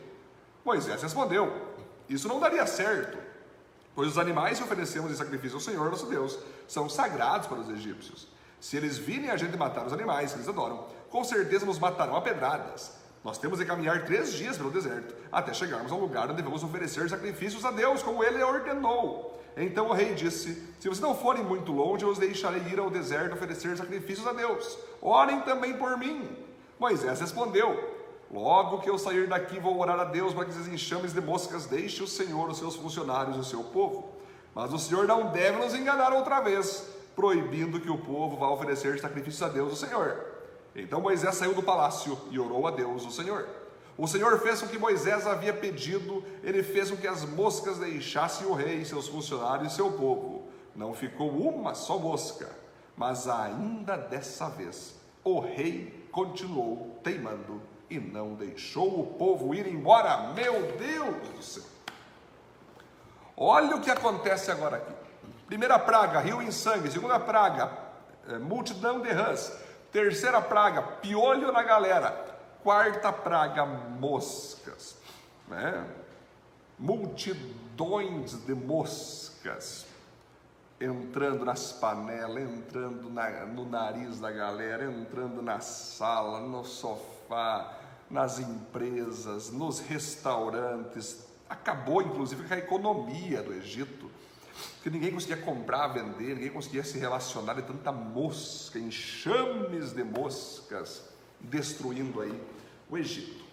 Moisés 0.62 1.02
respondeu: 1.02 1.50
Isso 2.10 2.28
não 2.28 2.38
daria 2.38 2.66
certo, 2.66 3.16
pois 3.96 4.10
os 4.10 4.18
animais 4.18 4.58
que 4.58 4.64
oferecemos 4.64 5.10
em 5.10 5.14
sacrifício 5.14 5.56
ao 5.56 5.60
Senhor 5.60 5.90
nosso 5.90 6.06
Deus 6.06 6.38
são 6.68 6.86
sagrados 6.86 7.48
para 7.48 7.58
os 7.58 7.70
egípcios. 7.70 8.28
Se 8.60 8.76
eles 8.76 8.98
virem 8.98 9.30
a 9.30 9.36
gente 9.38 9.56
matar 9.56 9.86
os 9.86 9.92
animais 9.92 10.32
que 10.32 10.36
eles 10.36 10.48
adoram, 10.48 10.84
com 11.08 11.24
certeza 11.24 11.64
nos 11.64 11.78
matarão 11.78 12.14
a 12.14 12.20
pedradas. 12.20 12.92
Nós 13.24 13.38
temos 13.38 13.58
de 13.58 13.64
caminhar 13.64 14.04
três 14.04 14.34
dias 14.34 14.58
pelo 14.58 14.70
deserto, 14.70 15.14
até 15.32 15.52
chegarmos 15.52 15.90
ao 15.90 15.98
lugar 15.98 16.26
onde 16.26 16.36
devemos 16.36 16.62
oferecer 16.62 17.08
sacrifícios 17.08 17.64
a 17.64 17.70
Deus, 17.70 18.02
como 18.02 18.22
ele 18.22 18.42
ordenou. 18.42 19.42
Então 19.56 19.88
o 19.88 19.92
rei 19.92 20.14
disse: 20.14 20.54
Se 20.78 20.88
vocês 20.88 21.00
não 21.00 21.16
forem 21.16 21.42
muito 21.42 21.72
longe, 21.72 22.04
eu 22.04 22.10
os 22.10 22.18
deixarei 22.18 22.62
ir 22.70 22.78
ao 22.78 22.90
deserto 22.90 23.34
oferecer 23.34 23.76
sacrifícios 23.78 24.26
a 24.26 24.32
Deus. 24.34 24.78
Orem 25.00 25.40
também 25.40 25.76
por 25.76 25.96
mim. 25.96 26.28
Moisés 26.78 27.18
respondeu: 27.18 27.95
Logo 28.30 28.80
que 28.80 28.90
eu 28.90 28.98
sair 28.98 29.28
daqui, 29.28 29.58
vou 29.60 29.78
orar 29.78 29.98
a 30.00 30.04
Deus 30.04 30.34
para 30.34 30.44
que 30.44 30.50
esses 30.50 30.66
enxames 30.66 31.12
de 31.12 31.20
moscas 31.20 31.66
deixe 31.66 32.02
o 32.02 32.08
Senhor, 32.08 32.48
os 32.50 32.58
seus 32.58 32.74
funcionários 32.74 33.36
e 33.36 33.40
o 33.40 33.44
seu 33.44 33.62
povo. 33.62 34.10
Mas 34.54 34.72
o 34.72 34.78
Senhor 34.78 35.06
não 35.06 35.30
deve 35.30 35.58
nos 35.58 35.74
enganar 35.74 36.12
outra 36.12 36.40
vez 36.40 36.88
proibindo 37.14 37.80
que 37.80 37.90
o 37.90 37.98
povo 37.98 38.36
vá 38.36 38.48
oferecer 38.50 39.00
sacrifícios 39.00 39.42
a 39.42 39.48
Deus, 39.48 39.72
o 39.72 39.76
Senhor. 39.76 40.24
Então 40.74 41.00
Moisés 41.00 41.34
saiu 41.34 41.54
do 41.54 41.62
palácio 41.62 42.18
e 42.30 42.38
orou 42.38 42.66
a 42.66 42.70
Deus, 42.70 43.06
o 43.06 43.10
Senhor. 43.10 43.48
O 43.96 44.06
Senhor 44.06 44.38
fez 44.40 44.60
o 44.60 44.68
que 44.68 44.78
Moisés 44.78 45.26
havia 45.26 45.54
pedido, 45.54 46.22
ele 46.42 46.62
fez 46.62 46.90
com 46.90 46.98
que 46.98 47.06
as 47.06 47.24
moscas 47.24 47.78
deixassem 47.78 48.46
o 48.46 48.52
rei, 48.52 48.84
seus 48.84 49.08
funcionários 49.08 49.72
e 49.72 49.76
seu 49.76 49.90
povo. 49.92 50.48
Não 50.74 50.92
ficou 50.92 51.30
uma 51.30 51.74
só 51.74 51.98
mosca, 51.98 52.50
mas 52.94 53.26
ainda 53.26 53.96
dessa 53.96 54.50
vez 54.50 54.96
o 55.24 55.40
rei 55.40 56.06
continuou 56.12 56.98
teimando 57.02 57.62
e 57.88 57.98
não 57.98 58.34
deixou 58.34 59.00
o 59.00 59.06
povo 59.14 59.54
ir 59.54 59.66
embora. 59.66 60.32
Meu 60.34 60.72
Deus 60.72 61.28
do 61.28 61.42
céu! 61.42 61.62
Olha 63.36 63.76
o 63.76 63.80
que 63.80 63.90
acontece 63.90 64.50
agora 64.50 64.78
aqui. 64.78 64.92
Primeira 65.46 65.78
praga, 65.78 66.20
rio 66.20 66.40
em 66.42 66.50
sangue. 66.50 66.90
Segunda 66.90 67.20
praga, 67.20 67.70
é, 68.28 68.38
multidão 68.38 69.00
de 69.00 69.10
rãs. 69.10 69.52
Terceira 69.92 70.40
praga, 70.40 70.82
piolho 70.82 71.52
na 71.52 71.62
galera. 71.62 72.10
Quarta 72.62 73.12
praga, 73.12 73.64
moscas. 73.64 74.96
Né? 75.48 75.86
Multidões 76.78 78.32
de 78.44 78.54
moscas 78.54 79.86
entrando 80.80 81.44
nas 81.44 81.72
panelas, 81.72 82.42
entrando 82.42 83.08
na, 83.08 83.46
no 83.46 83.64
nariz 83.68 84.20
da 84.20 84.30
galera, 84.30 84.84
entrando 84.84 85.40
na 85.40 85.60
sala, 85.60 86.40
no 86.40 86.64
sofá, 86.64 87.15
nas 88.10 88.38
empresas, 88.38 89.50
nos 89.50 89.80
restaurantes. 89.80 91.26
Acabou, 91.48 92.02
inclusive, 92.02 92.52
a 92.52 92.58
economia 92.58 93.42
do 93.42 93.52
Egito 93.52 94.10
que 94.82 94.90
ninguém 94.90 95.10
conseguia 95.10 95.36
comprar, 95.36 95.88
vender, 95.88 96.34
ninguém 96.34 96.50
conseguia 96.50 96.84
se 96.84 96.98
relacionar, 96.98 97.54
de 97.54 97.62
tanta 97.62 97.90
mosca, 97.92 98.78
enxames 98.78 99.92
de 99.92 100.04
moscas 100.04 101.02
destruindo 101.40 102.20
aí 102.20 102.40
o 102.88 102.96
Egito. 102.96 103.44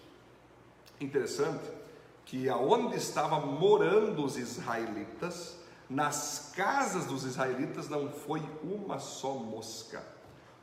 Interessante 1.00 1.64
que 2.24 2.48
aonde 2.48 2.96
estavam 2.96 3.46
morando 3.46 4.24
os 4.24 4.36
israelitas, 4.36 5.56
nas 5.90 6.52
casas 6.54 7.06
dos 7.06 7.24
israelitas 7.24 7.88
não 7.88 8.10
foi 8.10 8.40
uma 8.62 8.98
só 8.98 9.34
mosca, 9.34 10.02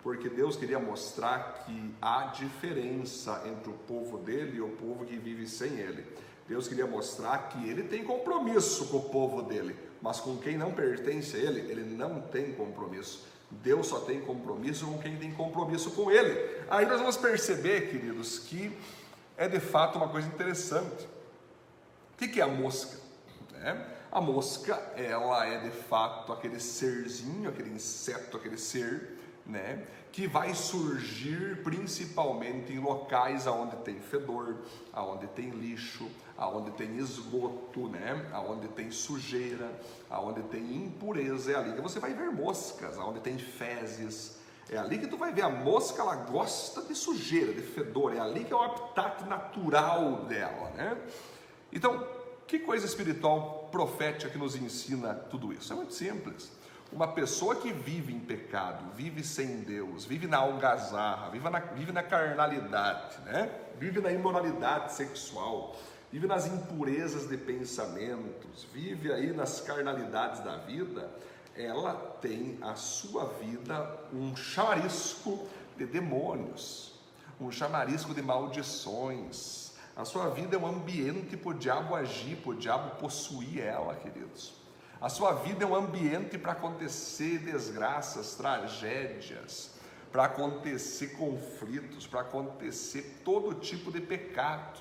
porque 0.04 0.30
Deus 0.30 0.56
queria 0.56 0.80
mostrar 0.80 1.64
que 1.66 1.94
há 2.02 2.28
diferença 2.28 3.44
entre 3.46 3.70
o 3.70 3.74
povo 3.74 4.18
dele 4.18 4.58
e 4.58 4.62
o 4.62 4.70
povo 4.70 5.06
que 5.06 5.18
vive 5.18 5.48
sem 5.48 5.78
ele. 5.78 6.06
Deus 6.48 6.68
queria 6.68 6.88
mostrar 6.88 7.50
que 7.50 7.70
ele 7.70 7.84
tem 7.84 8.04
compromisso 8.04 8.88
com 8.88 8.98
o 8.98 9.10
povo 9.10 9.44
dele, 9.44 9.76
mas 10.02 10.20
com 10.20 10.38
quem 10.38 10.58
não 10.58 10.74
pertence 10.74 11.38
a 11.38 11.40
ele, 11.40 11.72
ele 11.72 11.84
não 11.84 12.22
tem 12.22 12.54
compromisso. 12.54 13.26
Deus 13.50 13.88
só 13.88 14.00
tem 14.00 14.22
compromisso 14.22 14.86
com 14.86 14.98
quem 14.98 15.18
tem 15.18 15.32
compromisso 15.34 15.92
com 15.92 16.10
ele. 16.10 16.62
Aí 16.70 16.86
nós 16.86 17.00
vamos 17.00 17.18
perceber, 17.18 17.90
queridos, 17.90 18.40
que 18.40 18.76
é 19.38 19.48
de 19.48 19.60
fato 19.60 19.98
uma 19.98 20.08
coisa 20.08 20.28
interessante. 20.28 21.08
O 22.14 22.18
que 22.18 22.40
é 22.40 22.44
a 22.44 22.48
mosca? 22.48 23.00
É, 23.64 23.78
a 24.12 24.20
mosca, 24.20 24.76
ela 24.96 25.46
é 25.46 25.60
de 25.60 25.70
fato 25.70 26.34
aquele 26.34 26.60
serzinho, 26.60 27.50
aquele 27.50 27.70
inseto, 27.70 28.38
aquele 28.38 28.58
ser, 28.58 29.18
né, 29.46 29.86
que 30.12 30.28
vai 30.28 30.54
surgir 30.54 31.64
principalmente 31.64 32.74
em 32.74 32.80
locais 32.80 33.48
aonde 33.48 33.78
tem 33.78 34.00
fedor, 34.00 34.58
aonde 34.92 35.28
tem 35.28 35.50
lixo, 35.50 36.10
aonde 36.38 36.72
tem 36.72 36.98
esgoto, 36.98 37.88
né? 37.88 38.30
Aonde 38.34 38.68
tem 38.70 38.92
sujeira, 38.92 39.72
aonde 40.10 40.42
tem 40.44 40.62
impureza, 40.76 41.52
é 41.52 41.56
ali 41.56 41.74
que 41.74 41.82
você 41.82 42.00
vai 42.00 42.14
ver 42.14 42.30
moscas, 42.32 42.98
aonde 42.98 43.20
tem 43.22 43.38
fezes. 43.38 44.38
É 44.70 44.78
ali 44.78 44.98
que 44.98 45.08
tu 45.08 45.18
vai 45.18 45.34
ver 45.34 45.44
a 45.44 45.50
mosca, 45.50 46.02
ela 46.02 46.16
gosta 46.16 46.82
de 46.82 46.96
sujeira, 46.96 47.54
de 47.54 47.62
fedor, 47.62 48.16
é 48.16 48.20
ali 48.20 48.44
que 48.44 48.54
é 48.54 48.56
o 48.56 48.62
habitat 48.62 49.24
natural 49.26 50.26
dela, 50.26 50.70
né? 50.72 50.98
Então, 51.72 52.06
que 52.48 52.60
coisa 52.60 52.86
espiritual 52.86 53.70
profética 53.72 54.30
que 54.30 54.38
nos 54.38 54.56
ensina 54.56 55.14
tudo 55.14 55.54
isso? 55.54 55.72
É 55.72 55.76
muito 55.76 55.94
simples. 55.94 56.52
Uma 56.92 57.08
pessoa 57.08 57.56
que 57.56 57.72
vive 57.72 58.14
em 58.14 58.20
pecado, 58.20 58.92
vive 58.96 59.24
sem 59.24 59.62
Deus, 59.62 60.04
vive 60.04 60.28
na 60.28 60.38
algazarra, 60.38 61.30
vive 61.30 61.50
na, 61.50 61.60
vive 61.60 61.92
na 61.94 62.04
carnalidade, 62.04 63.18
né? 63.22 63.50
vive 63.80 64.02
na 64.02 64.12
imoralidade 64.12 64.92
sexual, 64.92 65.78
vive 66.12 66.28
nas 66.28 66.46
impurezas 66.48 67.30
de 67.30 67.38
pensamentos, 67.38 68.68
vive 68.74 69.12
aí 69.12 69.32
nas 69.32 69.62
carnalidades 69.62 70.44
da 70.44 70.58
vida, 70.58 71.10
ela 71.56 71.94
tem 72.22 72.58
a 72.62 72.76
sua 72.76 73.26
vida 73.26 74.00
um 74.14 74.36
chamarisco 74.36 75.48
de 75.78 75.86
demônios, 75.86 77.00
um 77.40 77.50
chamarisco 77.50 78.14
de 78.14 78.22
maldições. 78.22 79.72
A 79.96 80.04
sua 80.04 80.30
vida 80.30 80.58
é 80.58 80.60
um 80.60 80.68
ambiente 80.68 81.38
para 81.38 81.52
o 81.52 81.54
diabo 81.54 81.96
agir, 81.96 82.36
para 82.38 82.52
o 82.52 82.56
diabo 82.56 82.98
possuir 82.98 83.62
ela, 83.62 83.96
queridos. 83.96 84.61
A 85.02 85.10
sua 85.10 85.34
vida 85.34 85.64
é 85.64 85.68
um 85.68 85.74
ambiente 85.74 86.38
para 86.38 86.52
acontecer 86.52 87.40
desgraças, 87.40 88.36
tragédias, 88.36 89.72
para 90.12 90.26
acontecer 90.26 91.18
conflitos, 91.18 92.06
para 92.06 92.22
acontecer 92.22 93.22
todo 93.26 93.56
tipo 93.56 93.92
de 93.92 94.00
pecado. 94.00 94.80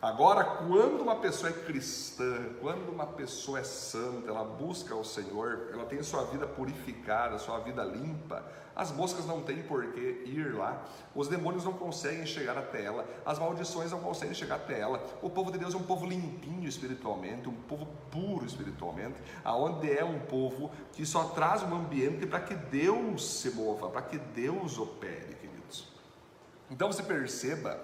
Agora, 0.00 0.44
quando 0.44 1.00
uma 1.00 1.16
pessoa 1.16 1.50
é 1.50 1.52
cristã, 1.52 2.50
quando 2.60 2.88
uma 2.88 3.06
pessoa 3.06 3.58
é 3.58 3.64
santa, 3.64 4.28
ela 4.28 4.44
busca 4.44 4.94
o 4.94 5.02
Senhor, 5.02 5.70
ela 5.72 5.84
tem 5.86 6.00
sua 6.04 6.22
vida 6.24 6.46
purificada, 6.46 7.36
sua 7.38 7.58
vida 7.58 7.82
limpa, 7.82 8.44
as 8.76 8.92
moscas 8.92 9.26
não 9.26 9.42
têm 9.42 9.60
por 9.64 9.84
que 9.92 10.22
ir 10.24 10.54
lá, 10.54 10.84
os 11.12 11.26
demônios 11.26 11.64
não 11.64 11.72
conseguem 11.72 12.24
chegar 12.26 12.56
até 12.56 12.84
ela, 12.84 13.04
as 13.26 13.40
maldições 13.40 13.90
não 13.90 13.98
conseguem 13.98 14.36
chegar 14.36 14.54
até 14.54 14.78
ela. 14.78 15.04
O 15.20 15.28
povo 15.28 15.50
de 15.50 15.58
Deus 15.58 15.74
é 15.74 15.76
um 15.76 15.82
povo 15.82 16.06
limpinho 16.06 16.68
espiritualmente, 16.68 17.48
um 17.48 17.56
povo 17.62 17.88
puro 18.08 18.46
espiritualmente, 18.46 19.20
aonde 19.42 19.90
é 19.90 20.04
um 20.04 20.20
povo 20.20 20.70
que 20.92 21.04
só 21.04 21.24
traz 21.24 21.64
um 21.64 21.74
ambiente 21.74 22.24
para 22.24 22.38
que 22.38 22.54
Deus 22.54 23.40
se 23.40 23.50
mova, 23.50 23.88
para 23.88 24.02
que 24.02 24.16
Deus 24.16 24.78
opere, 24.78 25.34
queridos. 25.34 25.88
Então 26.70 26.92
você 26.92 27.02
perceba 27.02 27.80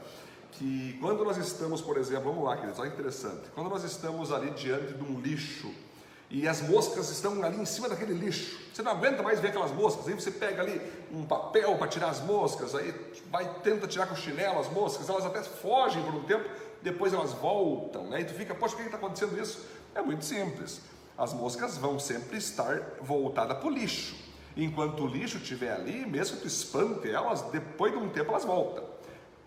que 0.59 0.97
quando 1.01 1.25
nós 1.25 1.37
estamos, 1.37 1.81
por 1.81 1.97
exemplo, 1.97 2.31
vamos 2.31 2.45
lá, 2.45 2.57
queridos, 2.57 2.79
olha 2.79 2.89
interessante, 2.89 3.51
quando 3.55 3.69
nós 3.69 3.83
estamos 3.85 4.33
ali 4.33 4.51
diante 4.51 4.95
de 4.95 5.03
um 5.03 5.21
lixo 5.21 5.71
e 6.31 6.49
as 6.49 6.63
moscas 6.63 7.11
estão 7.11 7.43
ali 7.43 7.61
em 7.61 7.65
cima 7.65 7.89
daquele 7.89 8.15
lixo, 8.15 8.59
você 8.73 8.83
não 8.83 8.93
aguenta 8.93 9.23
mais 9.23 9.41
ver 9.41 9.49
aquelas 9.49 9.73
moscas, 9.73 10.09
aí 10.09 10.15
você 10.15 10.31
pega 10.31 10.63
ali 10.63 10.81
um 11.13 11.25
papel 11.25 11.77
para 11.77 11.89
tirar 11.89 12.09
as 12.09 12.21
moscas, 12.21 12.75
aí 12.75 12.95
vai 13.31 13.49
tenta 13.63 13.87
tirar 13.87 14.07
com 14.07 14.15
o 14.15 14.17
chinelo 14.17 14.59
as 14.59 14.71
moscas, 14.71 15.09
elas 15.09 15.25
até 15.25 15.43
fogem 15.43 16.03
por 16.03 16.15
um 16.15 16.25
tempo, 16.25 16.49
depois 16.83 17.13
elas 17.13 17.33
voltam, 17.33 18.09
né? 18.09 18.21
E 18.21 18.25
tu 18.25 18.35
fica, 18.35 18.55
poxa, 18.55 18.75
por 18.75 18.83
que 18.83 18.89
está 18.89 18.99
acontecendo 18.99 19.41
isso? 19.41 19.65
É 19.95 20.03
muito 20.03 20.25
simples. 20.25 20.81
As 21.17 21.33
moscas 21.33 21.79
vão 21.79 21.99
sempre 21.99 22.37
estar 22.37 22.97
voltadas 23.01 23.57
para 23.59 23.67
o 23.67 23.71
lixo. 23.71 24.17
Enquanto 24.57 25.05
o 25.05 25.07
lixo 25.07 25.39
estiver 25.39 25.73
ali, 25.73 26.07
mesmo 26.07 26.37
que 26.37 26.43
tu 26.43 26.49
espante 26.49 27.11
elas, 27.11 27.43
depois 27.43 27.93
de 27.93 27.99
um 27.99 28.09
tempo 28.09 28.31
elas 28.31 28.45
voltam. 28.45 28.94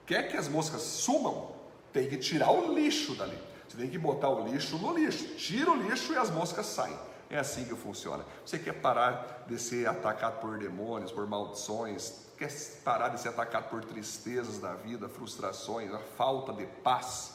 Quer 0.08 0.30
que 0.30 0.38
as 0.38 0.48
moscas 0.48 0.82
sumam? 0.82 1.52
Tem 1.92 2.08
que 2.08 2.18
tirar 2.18 2.50
o 2.50 2.74
lixo 2.74 3.14
dali. 3.14 3.38
Você 3.68 3.78
tem 3.78 3.90
que 3.90 3.98
botar 3.98 4.30
o 4.30 4.48
lixo 4.48 4.78
no 4.78 4.98
lixo. 4.98 5.36
Tira 5.36 5.70
o 5.70 5.76
lixo 5.76 6.14
e 6.14 6.18
as 6.18 6.32
moscas 6.32 6.66
saem. 6.66 6.98
É 7.30 7.38
assim 7.38 7.66
que 7.66 7.76
funciona. 7.76 8.24
Você 8.46 8.58
quer 8.58 8.74
parar 8.74 9.44
de 9.48 9.60
ser 9.60 9.86
atacado 9.88 10.40
por 10.40 10.58
demônios, 10.58 11.12
por 11.12 11.28
maldições, 11.28 12.14
quer 12.38 12.50
parar 12.86 13.10
de 13.10 13.20
ser 13.20 13.30
atacado 13.30 13.70
por 13.70 13.84
tristezas 13.84 14.60
da 14.60 14.76
vida, 14.76 15.10
frustrações, 15.10 15.94
a 15.94 16.00
falta 16.00 16.54
de 16.54 16.66
paz. 16.66 17.34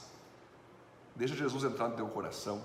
Deixa 1.14 1.36
Jesus 1.36 1.64
entrar 1.64 1.88
no 1.88 1.96
teu 1.96 2.08
coração, 2.08 2.62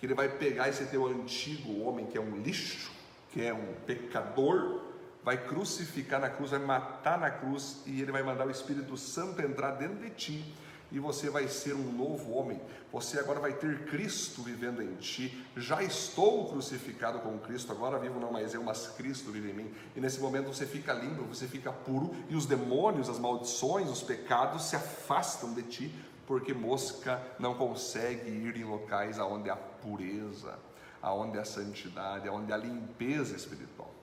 que 0.00 0.06
ele 0.06 0.14
vai 0.14 0.28
pegar 0.28 0.68
esse 0.68 0.86
teu 0.86 1.06
antigo 1.06 1.84
homem 1.84 2.06
que 2.06 2.18
é 2.18 2.20
um 2.20 2.36
lixo, 2.38 2.90
que 3.30 3.44
é 3.44 3.54
um 3.54 3.74
pecador, 3.86 4.80
vai 5.26 5.36
crucificar 5.36 6.20
na 6.20 6.30
cruz, 6.30 6.52
vai 6.52 6.60
matar 6.60 7.18
na 7.18 7.28
cruz 7.28 7.82
e 7.84 8.00
ele 8.00 8.12
vai 8.12 8.22
mandar 8.22 8.46
o 8.46 8.50
Espírito 8.50 8.96
Santo 8.96 9.42
entrar 9.42 9.72
dentro 9.72 9.96
de 9.96 10.10
ti 10.10 10.54
e 10.92 11.00
você 11.00 11.28
vai 11.28 11.48
ser 11.48 11.74
um 11.74 11.90
novo 11.90 12.30
homem. 12.30 12.60
Você 12.92 13.18
agora 13.18 13.40
vai 13.40 13.52
ter 13.52 13.86
Cristo 13.86 14.40
vivendo 14.40 14.80
em 14.80 14.94
ti. 14.94 15.44
Já 15.56 15.82
estou 15.82 16.48
crucificado 16.48 17.18
com 17.18 17.36
Cristo, 17.40 17.72
agora 17.72 17.98
vivo 17.98 18.20
não 18.20 18.30
mais 18.30 18.54
eu, 18.54 18.62
mas 18.62 18.86
Cristo 18.90 19.32
vive 19.32 19.50
em 19.50 19.54
mim. 19.54 19.74
E 19.96 20.00
nesse 20.00 20.20
momento 20.20 20.46
você 20.46 20.64
fica 20.64 20.92
limpo, 20.92 21.24
você 21.24 21.48
fica 21.48 21.72
puro 21.72 22.14
e 22.30 22.36
os 22.36 22.46
demônios, 22.46 23.08
as 23.08 23.18
maldições, 23.18 23.90
os 23.90 24.04
pecados 24.04 24.66
se 24.66 24.76
afastam 24.76 25.54
de 25.54 25.64
ti, 25.64 25.94
porque 26.24 26.54
mosca 26.54 27.20
não 27.36 27.54
consegue 27.54 28.30
ir 28.30 28.56
em 28.56 28.64
locais 28.64 29.18
aonde 29.18 29.50
há 29.50 29.56
pureza, 29.56 30.56
aonde 31.02 31.36
há 31.36 31.44
santidade, 31.44 32.28
aonde 32.28 32.52
há 32.52 32.56
limpeza 32.56 33.34
espiritual. 33.34 33.95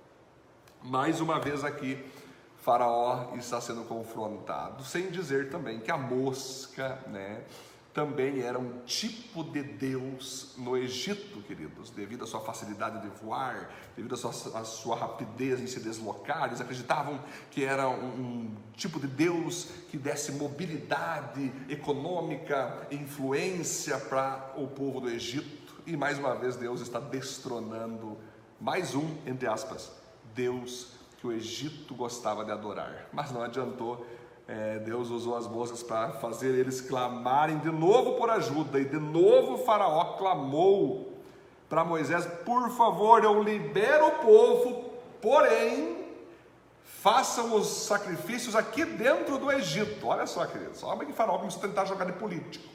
Mais 0.84 1.22
uma 1.22 1.40
vez 1.40 1.64
aqui, 1.64 1.98
Faraó 2.58 3.34
está 3.38 3.62
sendo 3.62 3.86
confrontado, 3.86 4.84
sem 4.84 5.10
dizer 5.10 5.50
também 5.50 5.80
que 5.80 5.90
a 5.90 5.98
mosca, 5.98 7.00
né, 7.08 7.42
também 7.94 8.42
era 8.42 8.60
um 8.60 8.80
tipo 8.86 9.46
de 9.46 9.64
Deus 9.64 10.54
no 10.58 10.76
Egito, 10.76 11.42
queridos, 11.44 11.90
devido 11.90 12.26
à 12.26 12.28
sua 12.28 12.42
facilidade 12.42 13.02
de 13.02 13.08
voar, 13.24 13.70
devido 13.96 14.14
à 14.14 14.18
sua, 14.18 14.60
à 14.60 14.66
sua 14.66 14.98
rapidez 14.98 15.62
em 15.62 15.68
se 15.68 15.80
deslocar. 15.80 16.48
Eles 16.48 16.60
acreditavam 16.60 17.18
que 17.50 17.64
era 17.64 17.88
um, 17.88 18.08
um 18.08 18.56
tipo 18.74 19.00
de 19.00 19.08
Deus 19.08 19.70
que 19.90 19.98
desse 19.98 20.34
mobilidade 20.34 21.54
econômica, 21.70 22.88
influência 22.92 23.98
para 24.00 24.54
o 24.58 24.68
povo 24.68 25.00
do 25.00 25.10
Egito. 25.10 25.82
E 25.86 25.96
mais 25.96 26.20
uma 26.20 26.36
vez, 26.36 26.58
Deus 26.58 26.82
está 26.82 27.00
destronando 27.00 28.18
mais 28.60 28.96
um, 28.96 29.18
entre 29.26 29.48
aspas, 29.48 30.03
Deus 30.34 30.94
que 31.20 31.28
o 31.28 31.32
Egito 31.32 31.96
gostava 31.96 32.44
de 32.44 32.52
adorar. 32.52 33.08
Mas 33.14 33.32
não 33.32 33.42
adiantou, 33.42 34.06
é, 34.48 34.80
Deus 34.80 35.10
usou 35.10 35.38
as 35.38 35.48
moscas 35.48 35.82
para 35.82 36.12
fazer 36.12 36.50
eles 36.50 36.82
clamarem 36.82 37.60
de 37.60 37.72
novo 37.72 38.14
por 38.18 38.30
ajuda, 38.30 38.80
e 38.80 38.86
de 38.86 39.00
novo 39.00 39.54
o 39.54 39.58
Faraó 39.60 40.18
clamou 40.18 41.18
para 41.70 41.86
Moisés: 41.86 42.26
Por 42.46 42.70
favor, 42.72 43.24
eu 43.24 43.42
libero 43.42 44.08
o 44.08 44.12
povo, 44.20 44.90
porém, 45.22 46.06
façam 46.84 47.56
os 47.56 47.68
sacrifícios 47.68 48.54
aqui 48.54 48.84
dentro 48.84 49.38
do 49.38 49.50
Egito. 49.50 50.08
Olha 50.08 50.28
só, 50.28 50.46
queridos, 50.46 50.84
olha 50.84 51.06
que 51.06 51.14
Faraó 51.14 51.38
começou 51.38 51.64
a 51.64 51.68
tentar 51.68 51.86
jogar 51.86 52.06
de 52.06 52.14
político. 52.14 52.68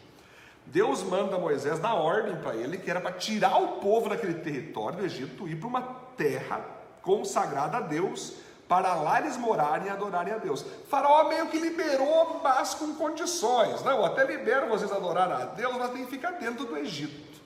Deus 0.65 1.03
manda 1.03 1.39
Moisés 1.39 1.79
dar 1.79 1.95
ordem 1.95 2.37
para 2.37 2.55
ele 2.55 2.77
que 2.77 2.91
era 2.91 3.01
para 3.01 3.13
tirar 3.13 3.59
o 3.59 3.81
povo 3.81 4.09
daquele 4.09 4.35
território 4.35 4.99
do 4.99 5.05
Egito 5.05 5.47
e 5.47 5.53
ir 5.53 5.57
para 5.57 5.69
uma 5.69 5.83
terra 6.17 6.78
consagrada 7.03 7.79
a 7.79 7.81
Deus, 7.81 8.35
para 8.69 8.95
lá 8.95 9.21
eles 9.21 9.37
morarem 9.37 9.87
e 9.87 9.91
adorarem 9.91 10.35
a 10.35 10.39
Deus. 10.39 10.65
Faraó 10.89 11.29
meio 11.29 11.47
que 11.47 11.59
liberou, 11.59 12.41
mas 12.43 12.75
com 12.75 12.95
condições. 12.95 13.83
Não, 13.83 13.93
eu 13.93 14.05
até 14.05 14.25
libero 14.25 14.69
vocês 14.69 14.93
adorarem 14.93 15.35
a 15.35 15.47
Deus, 15.47 15.75
mas 15.77 15.91
tem 15.93 16.05
que 16.05 16.11
ficar 16.11 16.33
dentro 16.33 16.67
do 16.67 16.77
Egito. 16.77 17.41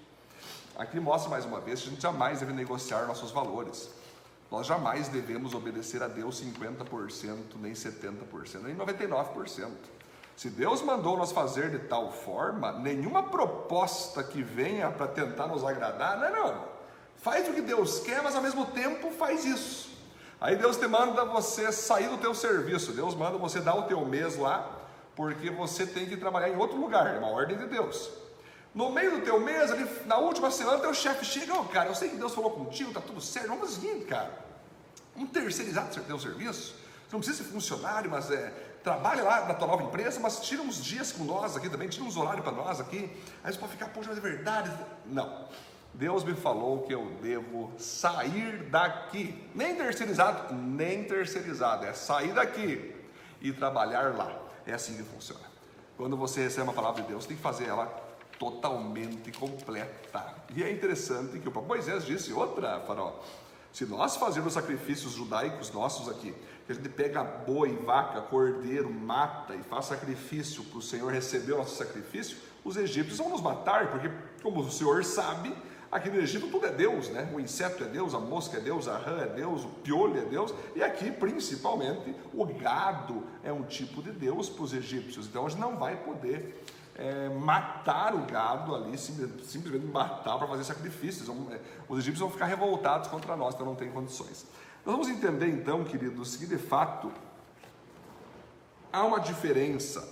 Aqui 0.76 0.98
mostra 0.98 1.30
mais 1.30 1.44
uma 1.44 1.60
vez 1.60 1.80
que 1.80 1.88
a 1.88 1.90
gente 1.90 2.02
jamais 2.02 2.40
deve 2.40 2.52
negociar 2.52 3.06
nossos 3.06 3.30
valores. 3.30 3.90
Nós 4.50 4.66
jamais 4.66 5.08
devemos 5.08 5.54
obedecer 5.54 6.02
a 6.02 6.08
Deus 6.08 6.42
50%, 6.42 7.36
nem 7.60 7.72
70%, 7.72 8.62
nem 8.62 8.76
99%. 8.76 9.70
Se 10.36 10.50
Deus 10.50 10.82
mandou 10.82 11.16
nós 11.16 11.30
fazer 11.30 11.70
de 11.70 11.78
tal 11.78 12.10
forma, 12.10 12.72
nenhuma 12.72 13.22
proposta 13.22 14.24
que 14.24 14.42
venha 14.42 14.90
para 14.90 15.06
tentar 15.06 15.46
nos 15.46 15.64
agradar, 15.64 16.18
não, 16.18 16.30
não. 16.30 16.71
Faz 17.22 17.48
o 17.48 17.52
que 17.52 17.62
Deus 17.62 18.00
quer, 18.00 18.20
mas 18.20 18.34
ao 18.34 18.42
mesmo 18.42 18.66
tempo 18.66 19.10
faz 19.12 19.44
isso. 19.44 19.90
Aí 20.40 20.56
Deus 20.56 20.76
te 20.76 20.88
manda 20.88 21.24
você 21.24 21.70
sair 21.70 22.08
do 22.08 22.18
teu 22.18 22.34
serviço, 22.34 22.92
Deus 22.92 23.14
manda 23.14 23.38
você 23.38 23.60
dar 23.60 23.76
o 23.76 23.84
teu 23.84 24.04
mês 24.04 24.36
lá, 24.36 24.68
porque 25.14 25.48
você 25.48 25.86
tem 25.86 26.04
que 26.04 26.16
trabalhar 26.16 26.48
em 26.48 26.56
outro 26.56 26.76
lugar, 26.76 27.06
é 27.06 27.18
uma 27.18 27.28
ordem 27.28 27.56
de 27.56 27.66
Deus. 27.66 28.10
No 28.74 28.90
meio 28.90 29.12
do 29.12 29.24
teu 29.24 29.38
mês, 29.38 29.70
ali, 29.70 29.88
na 30.04 30.16
última 30.16 30.50
semana, 30.50 30.80
teu 30.80 30.92
chefe 30.92 31.24
chega, 31.24 31.54
oh, 31.54 31.64
cara, 31.66 31.90
eu 31.90 31.94
sei 31.94 32.08
que 32.08 32.16
Deus 32.16 32.34
falou 32.34 32.50
contigo, 32.50 32.92
tá 32.92 33.00
tudo 33.00 33.20
certo, 33.20 33.48
vamos 33.48 33.74
seguinte, 33.74 34.06
cara. 34.06 34.36
Um 35.16 35.26
terceirizado 35.26 35.96
o 35.96 36.02
teu 36.02 36.18
serviço, 36.18 36.74
você 37.06 37.12
não 37.12 37.20
precisa 37.20 37.44
ser 37.44 37.50
funcionário, 37.50 38.10
mas 38.10 38.28
é, 38.32 38.48
trabalha 38.82 39.22
lá 39.22 39.44
na 39.46 39.54
tua 39.54 39.68
nova 39.68 39.84
empresa, 39.84 40.18
mas 40.18 40.40
tira 40.40 40.60
uns 40.60 40.82
dias 40.82 41.12
com 41.12 41.22
nós 41.22 41.56
aqui 41.56 41.70
também, 41.70 41.88
tira 41.88 42.04
uns 42.04 42.16
horários 42.16 42.42
para 42.42 42.52
nós 42.52 42.80
aqui. 42.80 43.08
Aí 43.44 43.52
você 43.52 43.58
pode 43.60 43.72
ficar, 43.72 43.90
poxa, 43.90 44.08
mas 44.08 44.18
é 44.18 44.20
verdade. 44.20 44.72
Não. 45.06 45.46
Deus 45.94 46.24
me 46.24 46.34
falou 46.34 46.82
que 46.82 46.94
eu 46.94 47.12
devo 47.20 47.70
sair 47.78 48.64
daqui, 48.70 49.48
nem 49.54 49.74
terceirizado, 49.76 50.54
nem 50.54 51.04
terceirizado, 51.04 51.84
é 51.84 51.92
sair 51.92 52.32
daqui 52.32 52.94
e 53.40 53.52
trabalhar 53.52 54.16
lá. 54.16 54.34
É 54.66 54.72
assim 54.72 54.96
que 54.96 55.02
funciona. 55.02 55.52
Quando 55.96 56.16
você 56.16 56.42
recebe 56.42 56.62
uma 56.62 56.72
palavra 56.72 57.02
de 57.02 57.08
Deus, 57.08 57.26
tem 57.26 57.36
que 57.36 57.42
fazer 57.42 57.66
ela 57.68 57.86
totalmente 58.38 59.30
completa. 59.32 60.34
E 60.54 60.62
é 60.62 60.70
interessante 60.72 61.38
que 61.38 61.48
o 61.48 61.52
próprio 61.52 61.76
Moisés 61.76 62.04
disse 62.04 62.32
outra, 62.32 62.80
farol. 62.80 63.22
Se 63.72 63.86
nós 63.86 64.16
fazermos 64.16 64.52
sacrifícios 64.52 65.12
judaicos 65.12 65.70
nossos 65.72 66.08
aqui, 66.08 66.34
que 66.66 66.72
a 66.72 66.74
gente 66.74 66.88
pega 66.88 67.22
boi, 67.22 67.76
vaca, 67.76 68.20
cordeiro, 68.20 68.92
mata 68.92 69.54
e 69.54 69.62
faz 69.62 69.86
sacrifício 69.86 70.62
para 70.64 70.78
o 70.78 70.82
Senhor 70.82 71.10
receber 71.10 71.52
o 71.52 71.58
nosso 71.58 71.76
sacrifício, 71.76 72.36
os 72.64 72.76
egípcios 72.76 73.18
vão 73.18 73.30
nos 73.30 73.40
matar, 73.40 73.90
porque, 73.90 74.10
como 74.42 74.60
o 74.60 74.70
Senhor 74.70 75.04
sabe, 75.04 75.54
Aqui 75.92 76.08
no 76.08 76.18
Egito 76.18 76.48
tudo 76.48 76.64
é 76.64 76.72
Deus, 76.72 77.10
né? 77.10 77.30
O 77.34 77.38
inseto 77.38 77.84
é 77.84 77.86
Deus, 77.86 78.14
a 78.14 78.18
mosca 78.18 78.56
é 78.56 78.60
Deus, 78.60 78.88
a 78.88 78.96
rã 78.96 79.20
é 79.20 79.26
Deus, 79.26 79.62
o 79.62 79.68
piolho 79.68 80.18
é 80.18 80.24
Deus, 80.24 80.54
e 80.74 80.82
aqui 80.82 81.12
principalmente 81.12 82.16
o 82.32 82.46
gado 82.46 83.22
é 83.44 83.52
um 83.52 83.62
tipo 83.62 84.02
de 84.02 84.10
Deus 84.10 84.48
para 84.48 84.64
os 84.64 84.72
egípcios. 84.72 85.26
Então 85.26 85.44
a 85.44 85.50
gente 85.50 85.60
não 85.60 85.76
vai 85.76 85.96
poder 85.96 86.64
é, 86.94 87.28
matar 87.28 88.14
o 88.14 88.24
gado 88.24 88.74
ali, 88.74 88.96
simplesmente 88.96 89.84
matar 89.84 90.38
para 90.38 90.46
fazer 90.46 90.64
sacrifícios. 90.64 91.28
É, 91.28 91.60
os 91.86 91.98
egípcios 91.98 92.20
vão 92.20 92.30
ficar 92.30 92.46
revoltados 92.46 93.08
contra 93.08 93.36
nós, 93.36 93.54
então 93.54 93.66
não 93.66 93.74
tem 93.74 93.90
condições. 93.90 94.46
Nós 94.86 94.94
vamos 94.96 95.10
entender 95.10 95.48
então, 95.48 95.84
queridos, 95.84 96.36
que 96.36 96.46
de 96.46 96.56
fato 96.56 97.12
há 98.90 99.04
uma 99.04 99.20
diferença 99.20 100.08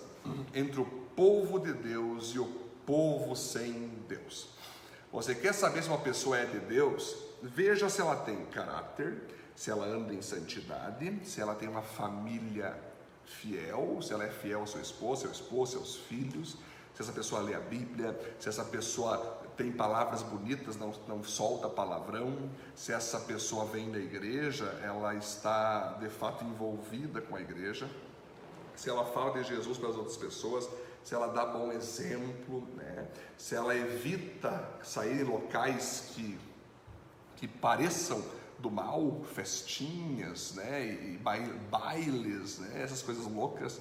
entre 0.55 0.79
o 0.79 0.85
povo 0.85 1.59
de 1.59 1.73
Deus 1.73 2.35
e 2.35 2.39
o 2.39 2.47
povo 2.85 3.35
sem 3.35 3.91
Deus. 4.07 4.60
Você 5.13 5.35
quer 5.35 5.53
saber 5.53 5.83
se 5.83 5.89
uma 5.89 5.99
pessoa 5.99 6.39
é 6.39 6.45
de 6.45 6.61
Deus? 6.61 7.17
Veja 7.43 7.89
se 7.89 8.01
ela 8.01 8.15
tem 8.17 8.45
caráter, 8.47 9.21
se 9.57 9.71
ela 9.71 9.85
anda 9.85 10.15
em 10.15 10.23
santidade, 10.23 11.21
se 11.25 11.41
ela 11.41 11.55
tem 11.55 11.69
uma 11.69 11.83
família 11.83 12.79
fiel, 13.25 13.99
se 14.03 14.13
ela 14.13 14.25
é 14.25 14.31
fiel 14.31 14.61
ao 14.61 14.67
seu 14.67 14.81
esposo, 14.81 15.23
seu 15.23 15.33
esposo, 15.33 15.73
seus 15.73 15.97
filhos, 15.97 16.57
se 16.95 17.03
essa 17.03 17.13
pessoa 17.13 17.41
lê 17.41 17.55
a 17.55 17.61
Bíblia, 17.61 18.19
se 18.39 18.49
essa 18.49 18.65
pessoa 18.65 19.17
tem 19.57 19.73
palavras 19.73 20.23
bonitas, 20.23 20.77
não, 20.77 20.93
não 21.09 21.25
solta 21.25 21.69
palavrão, 21.69 22.49
se 22.75 22.93
essa 22.93 23.19
pessoa 23.21 23.65
vem 23.65 23.91
da 23.91 23.99
igreja, 23.99 24.79
ela 24.83 25.15
está 25.15 25.99
de 26.01 26.09
fato 26.09 26.45
envolvida 26.45 27.21
com 27.21 27.35
a 27.35 27.41
igreja, 27.41 27.89
se 28.77 28.89
ela 28.89 29.05
fala 29.05 29.33
de 29.33 29.49
Jesus 29.49 29.77
para 29.77 29.89
as 29.89 29.97
outras 29.97 30.17
pessoas, 30.17 30.69
se 31.05 31.15
ela 31.15 31.29
dá 31.29 31.47
bom 31.47 31.73
exemplo, 31.73 32.67
né? 32.77 33.09
se 33.37 33.55
ela 33.55 33.75
evita 33.75 34.69
sair 34.83 35.21
em 35.21 35.25
locais 35.25 36.13
que, 36.15 36.39
que 37.37 37.49
pareçam 37.49 38.23
do 38.59 38.71
mal, 38.71 39.23
festinhas, 39.35 40.55
né, 40.55 40.87
e 40.87 41.19
bailes, 41.71 42.59
né, 42.59 42.83
essas 42.83 43.01
coisas 43.03 43.27
loucas. 43.27 43.81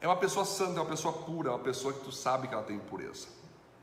É 0.00 0.06
uma 0.06 0.16
pessoa 0.16 0.44
santa, 0.44 0.78
é 0.78 0.82
uma 0.82 0.90
pessoa 0.90 1.12
pura, 1.24 1.48
é 1.48 1.52
uma 1.52 1.64
pessoa 1.64 1.94
que 1.94 2.00
tu 2.00 2.12
sabe 2.12 2.48
que 2.48 2.54
ela 2.54 2.62
tem 2.62 2.78
pureza. 2.78 3.28